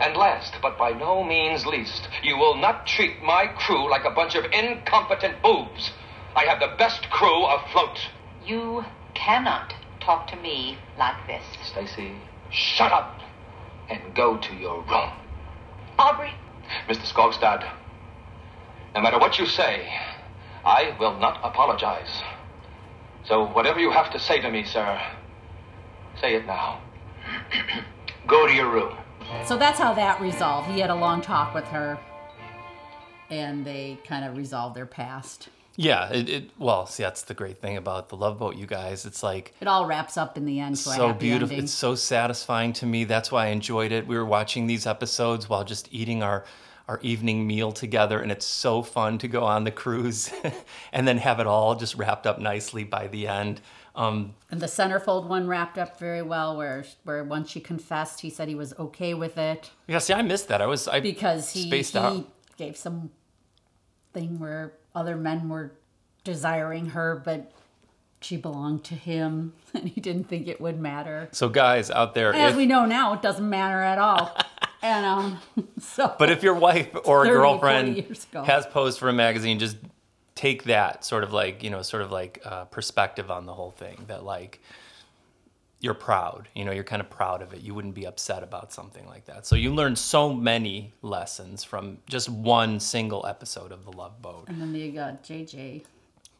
And 0.00 0.16
last, 0.16 0.54
but 0.62 0.78
by 0.78 0.92
no 0.92 1.22
means 1.22 1.66
least, 1.66 2.08
you 2.22 2.38
will 2.38 2.56
not 2.56 2.86
treat 2.86 3.22
my 3.22 3.46
crew 3.46 3.90
like 3.90 4.06
a 4.06 4.10
bunch 4.10 4.34
of 4.34 4.46
incompetent 4.50 5.42
boobs. 5.42 5.92
I 6.34 6.44
have 6.44 6.58
the 6.58 6.74
best 6.78 7.10
crew 7.10 7.44
afloat. 7.44 7.98
You 8.46 8.84
cannot 9.12 9.74
talk 10.00 10.26
to 10.28 10.36
me 10.36 10.78
like 10.96 11.26
this. 11.26 11.44
Stacy, 11.62 12.14
shut 12.50 12.92
up 12.92 13.20
and 13.90 14.14
go 14.14 14.38
to 14.38 14.54
your 14.54 14.80
room. 14.82 15.10
Aubrey, 15.98 16.32
Mr. 16.88 17.04
Skogstad, 17.12 17.68
no 18.94 19.02
matter 19.02 19.18
what 19.18 19.38
you 19.38 19.44
say, 19.44 19.86
I 20.64 20.96
will 20.98 21.18
not 21.18 21.40
apologize. 21.44 22.22
So 23.24 23.46
whatever 23.48 23.78
you 23.78 23.90
have 23.90 24.10
to 24.12 24.18
say 24.18 24.40
to 24.40 24.50
me, 24.50 24.64
sir, 24.64 24.98
say 26.20 26.36
it 26.36 26.46
now. 26.46 26.80
go 28.26 28.46
to 28.46 28.52
your 28.54 28.70
room. 28.72 28.96
So 29.44 29.56
that's 29.56 29.78
how 29.78 29.92
that 29.94 30.20
resolved. 30.20 30.68
He 30.70 30.80
had 30.80 30.90
a 30.90 30.94
long 30.94 31.20
talk 31.20 31.54
with 31.54 31.64
her, 31.66 31.98
and 33.30 33.64
they 33.64 33.98
kind 34.06 34.24
of 34.24 34.36
resolved 34.36 34.76
their 34.76 34.86
past. 34.86 35.48
Yeah, 35.76 36.10
it, 36.12 36.28
it 36.28 36.50
well, 36.58 36.86
see 36.86 37.02
that's 37.02 37.22
the 37.22 37.34
great 37.34 37.58
thing 37.58 37.76
about 37.76 38.08
the 38.08 38.16
Love 38.16 38.38
Boat, 38.38 38.56
you 38.56 38.66
guys. 38.66 39.06
It's 39.06 39.22
like 39.22 39.54
It 39.60 39.68
all 39.68 39.86
wraps 39.86 40.16
up 40.16 40.36
in 40.36 40.44
the 40.44 40.60
end 40.60 40.78
so 40.78 41.12
beautiful. 41.12 41.52
ending. 41.52 41.64
It's 41.64 41.72
so 41.72 41.94
satisfying 41.94 42.72
to 42.74 42.86
me. 42.86 43.04
That's 43.04 43.32
why 43.32 43.46
I 43.46 43.48
enjoyed 43.48 43.92
it. 43.92 44.06
We 44.06 44.16
were 44.16 44.26
watching 44.26 44.66
these 44.66 44.86
episodes 44.86 45.48
while 45.48 45.64
just 45.64 45.88
eating 45.92 46.22
our 46.22 46.44
our 46.88 46.98
evening 47.02 47.46
meal 47.46 47.70
together, 47.70 48.20
and 48.20 48.32
it's 48.32 48.44
so 48.44 48.82
fun 48.82 49.16
to 49.18 49.28
go 49.28 49.44
on 49.44 49.62
the 49.62 49.70
cruise 49.70 50.32
and 50.92 51.06
then 51.06 51.18
have 51.18 51.38
it 51.38 51.46
all 51.46 51.76
just 51.76 51.94
wrapped 51.94 52.26
up 52.26 52.40
nicely 52.40 52.82
by 52.82 53.06
the 53.06 53.28
end. 53.28 53.60
Um, 53.94 54.34
And 54.50 54.60
the 54.60 54.66
centerfold 54.66 55.26
one 55.26 55.46
wrapped 55.48 55.76
up 55.76 55.98
very 55.98 56.22
well, 56.22 56.56
where 56.56 56.84
where 57.04 57.24
once 57.24 57.50
she 57.50 57.60
confessed, 57.60 58.20
he 58.20 58.30
said 58.30 58.48
he 58.48 58.54
was 58.54 58.72
okay 58.78 59.14
with 59.14 59.36
it 59.36 59.70
yeah, 59.88 59.98
see, 59.98 60.14
I 60.14 60.22
missed 60.22 60.48
that. 60.48 60.60
I 60.62 60.66
was 60.66 60.86
I 60.86 61.00
because 61.00 61.52
he 61.52 61.66
spaced 61.66 61.92
he 61.94 61.98
out. 61.98 62.28
gave 62.56 62.76
some 62.76 63.10
thing 64.12 64.38
where 64.38 64.72
other 64.94 65.16
men 65.16 65.48
were 65.48 65.72
desiring 66.24 66.86
her, 66.90 67.20
but 67.24 67.52
she 68.20 68.36
belonged 68.36 68.84
to 68.84 68.94
him, 68.94 69.54
and 69.74 69.88
he 69.88 70.00
didn't 70.00 70.24
think 70.28 70.46
it 70.46 70.60
would 70.60 70.78
matter. 70.78 71.28
So 71.32 71.48
guys 71.48 71.90
out 71.90 72.14
there, 72.14 72.32
As 72.34 72.52
if- 72.52 72.56
we 72.56 72.66
know 72.66 72.86
now, 72.86 73.12
it 73.14 73.22
doesn't 73.22 73.48
matter 73.48 73.80
at 73.80 73.98
all. 73.98 74.36
and 74.82 75.04
um, 75.06 75.38
so 75.80 76.14
But 76.18 76.30
if 76.30 76.42
your 76.42 76.54
wife 76.54 76.88
or 77.04 77.24
30, 77.24 77.30
girlfriend 77.30 78.16
has 78.46 78.66
posed 78.66 78.98
for 78.98 79.08
a 79.08 79.12
magazine, 79.12 79.58
just 79.58 79.76
take 80.40 80.64
that 80.64 81.04
sort 81.04 81.22
of 81.22 81.34
like, 81.34 81.62
you 81.62 81.68
know, 81.68 81.82
sort 81.82 82.02
of 82.02 82.10
like 82.10 82.40
uh, 82.46 82.64
perspective 82.64 83.30
on 83.30 83.44
the 83.44 83.52
whole 83.52 83.72
thing 83.72 84.02
that 84.06 84.24
like 84.24 84.58
you're 85.80 85.92
proud, 85.92 86.48
you 86.54 86.64
know, 86.64 86.72
you're 86.72 86.82
kind 86.82 87.02
of 87.02 87.10
proud 87.10 87.42
of 87.42 87.52
it. 87.52 87.60
You 87.60 87.74
wouldn't 87.74 87.94
be 87.94 88.06
upset 88.06 88.42
about 88.42 88.72
something 88.72 89.06
like 89.06 89.26
that. 89.26 89.46
So 89.46 89.54
you 89.54 89.74
learn 89.74 89.94
so 89.96 90.32
many 90.32 90.94
lessons 91.02 91.62
from 91.62 91.98
just 92.06 92.30
one 92.30 92.80
single 92.80 93.26
episode 93.26 93.70
of 93.70 93.84
The 93.84 93.92
Love 93.92 94.22
Boat. 94.22 94.44
And 94.48 94.58
then 94.58 94.72
the 94.72 94.98
uh, 94.98 95.12
JJ, 95.22 95.84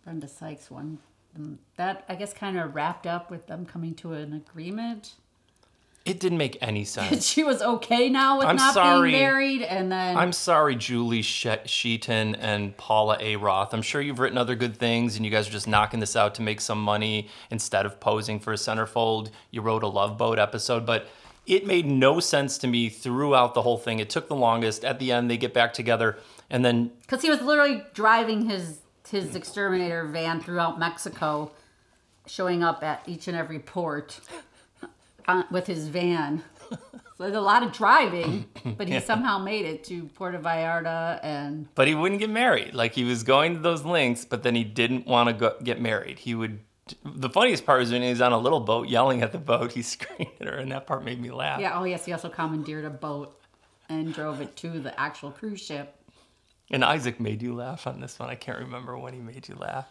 Brenda 0.02 0.28
Sykes 0.28 0.70
one. 0.70 0.98
Um, 1.36 1.58
that 1.76 2.04
I 2.08 2.14
guess 2.14 2.32
kind 2.32 2.58
of 2.58 2.74
wrapped 2.74 3.06
up 3.06 3.30
with 3.30 3.46
them 3.48 3.66
coming 3.66 3.94
to 3.96 4.14
an 4.14 4.32
agreement. 4.32 5.12
It 6.04 6.18
didn't 6.18 6.38
make 6.38 6.56
any 6.62 6.84
sense. 6.96 7.26
She 7.26 7.44
was 7.44 7.60
okay 7.60 8.08
now 8.08 8.38
with 8.38 8.46
I'm 8.46 8.56
not 8.56 8.74
sorry. 8.74 9.10
being 9.10 9.22
married, 9.22 9.62
and 9.62 9.92
then 9.92 10.16
I'm 10.16 10.32
sorry, 10.32 10.74
Julie 10.76 11.22
she- 11.22 11.50
Sheaton 11.66 12.34
and 12.36 12.76
Paula 12.76 13.16
A. 13.20 13.36
Roth. 13.36 13.74
I'm 13.74 13.82
sure 13.82 14.00
you've 14.00 14.18
written 14.18 14.38
other 14.38 14.54
good 14.54 14.76
things 14.76 15.16
and 15.16 15.24
you 15.24 15.30
guys 15.30 15.46
are 15.46 15.52
just 15.52 15.68
knocking 15.68 16.00
this 16.00 16.16
out 16.16 16.34
to 16.36 16.42
make 16.42 16.60
some 16.60 16.82
money 16.82 17.28
instead 17.50 17.84
of 17.86 18.00
posing 18.00 18.40
for 18.40 18.52
a 18.52 18.56
centerfold. 18.56 19.30
You 19.50 19.60
wrote 19.62 19.82
a 19.82 19.88
Love 19.88 20.16
Boat 20.16 20.38
episode, 20.38 20.86
but 20.86 21.06
it 21.46 21.66
made 21.66 21.84
no 21.86 22.20
sense 22.20 22.58
to 22.58 22.66
me 22.66 22.88
throughout 22.88 23.54
the 23.54 23.62
whole 23.62 23.78
thing. 23.78 23.98
It 23.98 24.08
took 24.08 24.28
the 24.28 24.36
longest. 24.36 24.84
At 24.84 24.98
the 25.00 25.12
end, 25.12 25.30
they 25.30 25.36
get 25.36 25.52
back 25.52 25.72
together 25.74 26.18
and 26.48 26.64
then 26.64 26.90
because 27.02 27.22
he 27.22 27.30
was 27.30 27.40
literally 27.42 27.82
driving 27.94 28.48
his 28.48 28.78
his 29.08 29.34
exterminator 29.34 30.04
van 30.06 30.40
throughout 30.40 30.78
Mexico, 30.78 31.50
showing 32.26 32.62
up 32.62 32.82
at 32.82 33.02
each 33.06 33.26
and 33.28 33.36
every 33.36 33.58
port 33.58 34.20
with 35.50 35.66
his 35.66 35.88
van. 35.88 36.42
So 37.16 37.24
there's 37.24 37.36
a 37.36 37.40
lot 37.42 37.62
of 37.62 37.72
driving, 37.72 38.46
but 38.78 38.88
he 38.88 38.98
somehow 38.98 39.36
made 39.36 39.66
it 39.66 39.84
to 39.84 40.04
Puerto 40.14 40.38
Vallarta 40.38 41.20
and 41.22 41.68
but 41.74 41.86
he 41.86 41.94
wouldn't 41.94 42.18
get 42.18 42.30
married. 42.30 42.72
Like 42.72 42.94
he 42.94 43.04
was 43.04 43.24
going 43.24 43.52
to 43.52 43.60
those 43.60 43.84
links, 43.84 44.24
but 44.24 44.42
then 44.42 44.54
he 44.54 44.64
didn't 44.64 45.06
want 45.06 45.28
to 45.28 45.34
go, 45.34 45.54
get 45.62 45.78
married. 45.82 46.18
He 46.20 46.34
would. 46.34 46.60
The 47.04 47.28
funniest 47.28 47.66
part 47.66 47.80
was 47.80 47.92
when 47.92 48.00
he 48.00 48.08
was 48.08 48.22
on 48.22 48.32
a 48.32 48.38
little 48.38 48.60
boat 48.60 48.88
yelling 48.88 49.20
at 49.20 49.32
the 49.32 49.38
boat. 49.38 49.72
He 49.72 49.82
screamed 49.94 50.32
at 50.40 50.46
her, 50.46 50.54
and 50.54 50.72
that 50.72 50.86
part 50.86 51.04
made 51.04 51.20
me 51.20 51.30
laugh. 51.30 51.60
yeah. 51.60 51.78
Oh 51.78 51.84
yes, 51.84 52.06
he 52.06 52.12
also 52.14 52.30
commandeered 52.30 52.86
a 52.86 52.90
boat 52.90 53.38
and 53.90 54.14
drove 54.14 54.40
it 54.40 54.56
to 54.56 54.80
the 54.80 54.98
actual 54.98 55.30
cruise 55.30 55.60
ship. 55.60 55.94
And 56.70 56.82
Isaac 56.82 57.20
made 57.20 57.42
you 57.42 57.54
laugh 57.54 57.86
on 57.86 58.00
this 58.00 58.18
one. 58.18 58.30
I 58.30 58.34
can't 58.34 58.58
remember 58.60 58.96
when 58.96 59.12
he 59.12 59.20
made 59.20 59.46
you 59.46 59.56
laugh, 59.56 59.88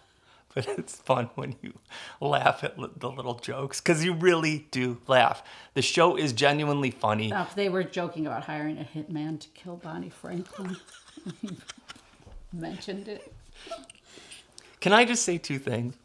but 0.55 0.67
it's 0.77 0.95
fun 0.95 1.29
when 1.35 1.55
you 1.61 1.73
laugh 2.19 2.63
at 2.63 2.79
li- 2.79 2.89
the 2.97 3.09
little 3.09 3.35
jokes 3.35 3.79
because 3.79 4.03
you 4.03 4.13
really 4.13 4.67
do 4.71 4.97
laugh. 5.07 5.43
The 5.75 5.81
show 5.81 6.15
is 6.15 6.33
genuinely 6.33 6.91
funny. 6.91 7.31
Uh, 7.31 7.45
they 7.55 7.69
were 7.69 7.83
joking 7.83 8.25
about 8.25 8.43
hiring 8.43 8.77
a 8.79 8.83
hitman 8.83 9.39
to 9.39 9.47
kill 9.49 9.75
Bonnie 9.75 10.09
Franklin. 10.09 10.77
Mentioned 12.53 13.07
it. 13.07 13.31
Can 14.79 14.93
I 14.93 15.05
just 15.05 15.23
say 15.23 15.37
two 15.37 15.59
things? 15.59 15.95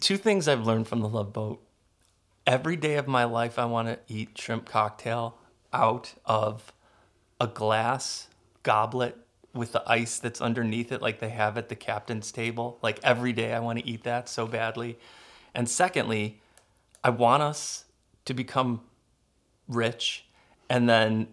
Two 0.00 0.16
things 0.16 0.48
I've 0.48 0.64
learned 0.64 0.88
from 0.88 1.00
the 1.00 1.08
Love 1.08 1.32
Boat. 1.32 1.62
Every 2.46 2.76
day 2.76 2.94
of 2.94 3.06
my 3.06 3.24
life, 3.24 3.58
I 3.58 3.66
want 3.66 3.88
to 3.88 3.98
eat 4.08 4.38
shrimp 4.38 4.64
cocktail 4.66 5.36
out 5.72 6.14
of 6.24 6.72
a 7.38 7.46
glass 7.46 8.28
goblet 8.62 9.18
with 9.58 9.72
the 9.72 9.82
ice 9.86 10.18
that's 10.18 10.40
underneath 10.40 10.92
it, 10.92 11.02
like 11.02 11.20
they 11.20 11.28
have 11.28 11.58
at 11.58 11.68
the 11.68 11.74
captain's 11.74 12.32
table. 12.32 12.78
Like 12.80 12.98
every 13.02 13.32
day, 13.32 13.52
I 13.52 13.60
want 13.60 13.78
to 13.78 13.86
eat 13.86 14.04
that 14.04 14.28
so 14.28 14.46
badly. 14.46 14.98
And 15.54 15.68
secondly, 15.68 16.40
I 17.04 17.10
want 17.10 17.42
us 17.42 17.84
to 18.24 18.34
become 18.34 18.80
rich 19.68 20.24
and 20.70 20.88
then 20.88 21.28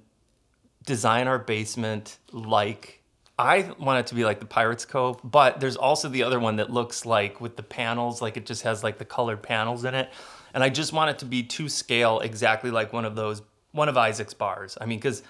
design 0.85 1.27
our 1.27 1.39
basement 1.39 2.17
like 2.31 3.01
I 3.37 3.69
want 3.77 3.99
it 3.99 4.07
to 4.07 4.15
be 4.15 4.23
like 4.23 4.39
the 4.39 4.45
Pirates 4.45 4.85
Cove, 4.85 5.19
but 5.23 5.59
there's 5.59 5.75
also 5.75 6.07
the 6.07 6.23
other 6.23 6.39
one 6.39 6.55
that 6.55 6.69
looks 6.69 7.05
like 7.05 7.41
with 7.41 7.57
the 7.57 7.63
panels, 7.63 8.21
like 8.21 8.37
it 8.37 8.45
just 8.45 8.63
has 8.63 8.81
like 8.81 8.97
the 8.97 9.05
colored 9.05 9.43
panels 9.43 9.83
in 9.83 9.93
it. 9.93 10.09
And 10.53 10.63
I 10.63 10.69
just 10.69 10.93
want 10.93 11.09
it 11.09 11.19
to 11.19 11.25
be 11.25 11.43
to 11.43 11.67
scale 11.67 12.21
exactly 12.21 12.71
like 12.71 12.93
one 12.93 13.03
of 13.03 13.15
those, 13.15 13.41
one 13.73 13.89
of 13.89 13.97
Isaac's 13.97 14.33
bars. 14.33 14.77
I 14.79 14.85
mean, 14.85 14.99
because 14.99 15.21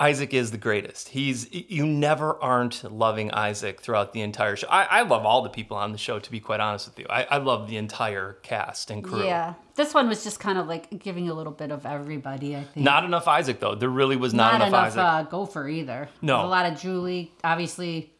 Isaac 0.00 0.32
is 0.32 0.50
the 0.50 0.56
greatest. 0.58 1.10
He's 1.10 1.46
you 1.52 1.86
never 1.86 2.42
aren't 2.42 2.90
loving 2.90 3.30
Isaac 3.32 3.82
throughout 3.82 4.14
the 4.14 4.22
entire 4.22 4.56
show. 4.56 4.66
I, 4.70 4.84
I 4.84 5.02
love 5.02 5.26
all 5.26 5.42
the 5.42 5.50
people 5.50 5.76
on 5.76 5.92
the 5.92 5.98
show, 5.98 6.18
to 6.18 6.30
be 6.30 6.40
quite 6.40 6.58
honest 6.58 6.88
with 6.88 6.98
you. 6.98 7.06
I, 7.10 7.24
I 7.24 7.36
love 7.36 7.68
the 7.68 7.76
entire 7.76 8.38
cast 8.42 8.90
and 8.90 9.04
crew. 9.04 9.24
Yeah. 9.24 9.54
This 9.76 9.92
one 9.92 10.08
was 10.08 10.24
just 10.24 10.40
kind 10.40 10.58
of 10.58 10.66
like 10.66 10.98
giving 11.02 11.28
a 11.28 11.34
little 11.34 11.52
bit 11.52 11.70
of 11.70 11.84
everybody, 11.84 12.56
I 12.56 12.64
think. 12.64 12.82
Not 12.84 13.04
enough 13.04 13.28
Isaac 13.28 13.60
though. 13.60 13.74
There 13.74 13.90
really 13.90 14.16
was 14.16 14.32
not, 14.32 14.58
Not 14.58 14.68
enough, 14.68 14.68
enough 14.68 14.86
Isaac. 14.86 15.26
uh, 15.28 15.30
Gopher 15.30 15.68
either. 15.68 16.08
No. 16.22 16.38
There's 16.38 16.46
a 16.46 16.48
lot 16.48 16.72
of 16.72 16.80
Julie. 16.80 17.32
Obviously, 17.44 18.12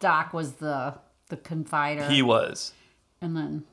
Doc 0.00 0.32
was 0.34 0.54
the 0.54 0.94
the 1.28 1.36
confider, 1.36 2.08
he 2.10 2.22
was. 2.22 2.72
and 3.20 3.34
then 3.36 3.64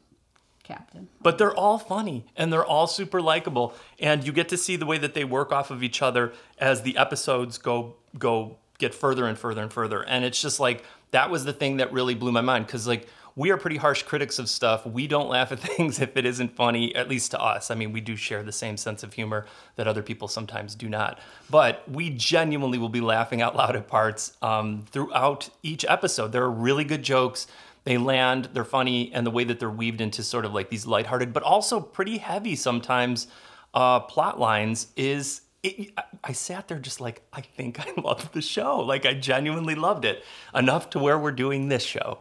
Captain. 0.73 1.07
but 1.21 1.38
they're 1.38 1.53
all 1.53 1.77
funny 1.77 2.25
and 2.36 2.51
they're 2.51 2.65
all 2.65 2.88
super 2.88 3.21
likable 3.21 3.73
and 3.99 4.25
you 4.25 4.31
get 4.31 4.49
to 4.49 4.57
see 4.57 4.75
the 4.75 4.86
way 4.86 4.97
that 4.97 5.13
they 5.13 5.23
work 5.23 5.51
off 5.51 5.71
of 5.71 5.84
each 5.84 6.01
other 6.01 6.34
as 6.57 6.81
the 6.81 6.97
episodes 6.97 7.57
go 7.57 7.95
go 8.17 8.57
get 8.81 8.93
further 8.93 9.27
and 9.27 9.38
further 9.38 9.62
and 9.62 9.71
further. 9.71 10.01
And 10.01 10.25
it's 10.25 10.41
just 10.41 10.60
like 10.60 10.84
that 11.12 11.29
was 11.29 11.45
the 11.45 11.53
thing 11.53 11.77
that 11.77 11.93
really 11.93 12.15
blew 12.15 12.34
my 12.34 12.41
mind 12.41 12.65
because 12.65 12.88
like 12.88 13.07
we 13.34 13.49
are 13.51 13.57
pretty 13.57 13.77
harsh 13.77 14.03
critics 14.03 14.39
of 14.39 14.49
stuff. 14.49 14.86
We 14.86 15.07
don't 15.07 15.29
laugh 15.29 15.53
at 15.53 15.60
things 15.77 16.01
if 16.01 16.17
it 16.17 16.25
isn't 16.25 16.55
funny 16.55 16.93
at 16.95 17.07
least 17.07 17.31
to 17.31 17.41
us. 17.41 17.71
I 17.71 17.75
mean 17.75 17.93
we 17.93 18.01
do 18.01 18.17
share 18.17 18.43
the 18.43 18.51
same 18.51 18.75
sense 18.75 19.03
of 19.03 19.13
humor 19.13 19.45
that 19.75 19.88
other 19.88 20.03
people 20.03 20.27
sometimes 20.27 20.75
do 20.75 20.89
not. 20.89 21.19
But 21.49 21.88
we 21.89 22.10
genuinely 22.10 22.79
will 22.79 22.89
be 22.89 23.01
laughing 23.01 23.41
out 23.41 23.55
loud 23.55 23.75
at 23.75 23.88
parts 23.88 24.36
um, 24.41 24.84
throughout 24.91 25.49
each 25.63 25.86
episode. 25.88 26.31
There 26.31 26.43
are 26.43 26.51
really 26.51 26.84
good 26.84 27.03
jokes 27.03 27.47
they 27.83 27.97
land, 27.97 28.49
they're 28.53 28.63
funny, 28.63 29.11
and 29.13 29.25
the 29.25 29.31
way 29.31 29.43
that 29.43 29.59
they're 29.59 29.69
weaved 29.69 30.01
into 30.01 30.23
sort 30.23 30.45
of 30.45 30.53
like 30.53 30.69
these 30.69 30.85
lighthearted, 30.85 31.33
but 31.33 31.43
also 31.43 31.79
pretty 31.79 32.17
heavy 32.19 32.55
sometimes 32.55 33.27
uh, 33.73 33.99
plot 34.01 34.39
lines 34.39 34.87
is. 34.95 35.41
It, 35.63 35.91
I- 35.97 36.03
I 36.23 36.33
sat 36.33 36.67
there 36.67 36.77
just 36.77 37.01
like, 37.01 37.23
I 37.33 37.41
think 37.41 37.79
I 37.79 37.91
loved 38.01 38.33
the 38.33 38.43
show. 38.43 38.79
Like, 38.79 39.07
I 39.07 39.15
genuinely 39.15 39.73
loved 39.73 40.05
it 40.05 40.23
enough 40.53 40.91
to 40.91 40.99
where 40.99 41.17
we're 41.17 41.31
doing 41.31 41.67
this 41.67 41.83
show. 41.83 42.17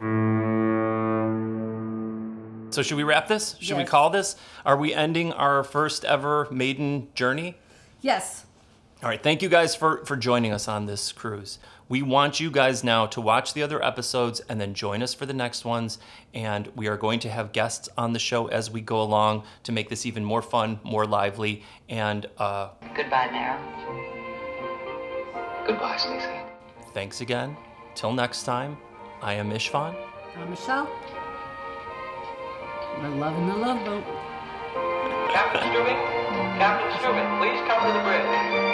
So, 2.71 2.81
should 2.81 2.97
we 2.97 3.03
wrap 3.03 3.27
this? 3.27 3.55
Should 3.59 3.77
we 3.77 3.83
call 3.83 4.09
this? 4.09 4.35
Are 4.65 4.77
we 4.77 4.93
ending 4.93 5.33
our 5.33 5.63
first 5.63 6.03
ever 6.05 6.47
maiden 6.49 7.09
journey? 7.13 7.55
Yes. 8.01 8.45
All 9.03 9.09
right, 9.09 9.21
thank 9.21 9.41
you 9.41 9.49
guys 9.49 9.73
for 9.75 10.05
for 10.05 10.15
joining 10.15 10.51
us 10.53 10.67
on 10.67 10.85
this 10.85 11.11
cruise. 11.11 11.57
We 11.89 12.03
want 12.03 12.39
you 12.39 12.51
guys 12.51 12.83
now 12.83 13.07
to 13.07 13.19
watch 13.19 13.53
the 13.53 13.63
other 13.63 13.83
episodes 13.83 14.39
and 14.47 14.61
then 14.61 14.73
join 14.75 15.01
us 15.01 15.13
for 15.13 15.25
the 15.25 15.33
next 15.33 15.65
ones. 15.65 15.97
And 16.35 16.67
we 16.75 16.87
are 16.87 16.95
going 16.97 17.19
to 17.21 17.29
have 17.29 17.51
guests 17.51 17.89
on 17.97 18.13
the 18.13 18.19
show 18.19 18.45
as 18.47 18.69
we 18.69 18.79
go 18.79 19.01
along 19.01 19.43
to 19.63 19.71
make 19.71 19.89
this 19.89 20.05
even 20.05 20.23
more 20.23 20.41
fun, 20.43 20.79
more 20.83 21.05
lively, 21.07 21.63
and 21.89 22.27
uh, 22.37 22.69
Goodbye, 22.95 23.29
Mara. 23.31 23.59
Goodbye, 25.67 25.97
Stacy. 25.97 26.27
thanks 26.93 27.21
again. 27.21 27.57
Till 27.95 28.13
next 28.13 28.43
time, 28.43 28.77
I 29.21 29.33
am 29.33 29.49
Istvan. 29.51 29.95
Uh, 30.37 30.45
Michelle. 30.45 30.87
We're 33.01 33.09
loving 33.09 33.47
the 33.47 33.55
love 33.55 33.83
boat. 33.83 34.03
Captain 35.33 35.61
Stubing, 35.61 35.97
Captain 36.59 36.91
Stubing, 36.99 37.39
please 37.39 37.59
come 37.67 37.87
to 37.87 37.93
the 37.97 38.03
bridge. 38.03 38.70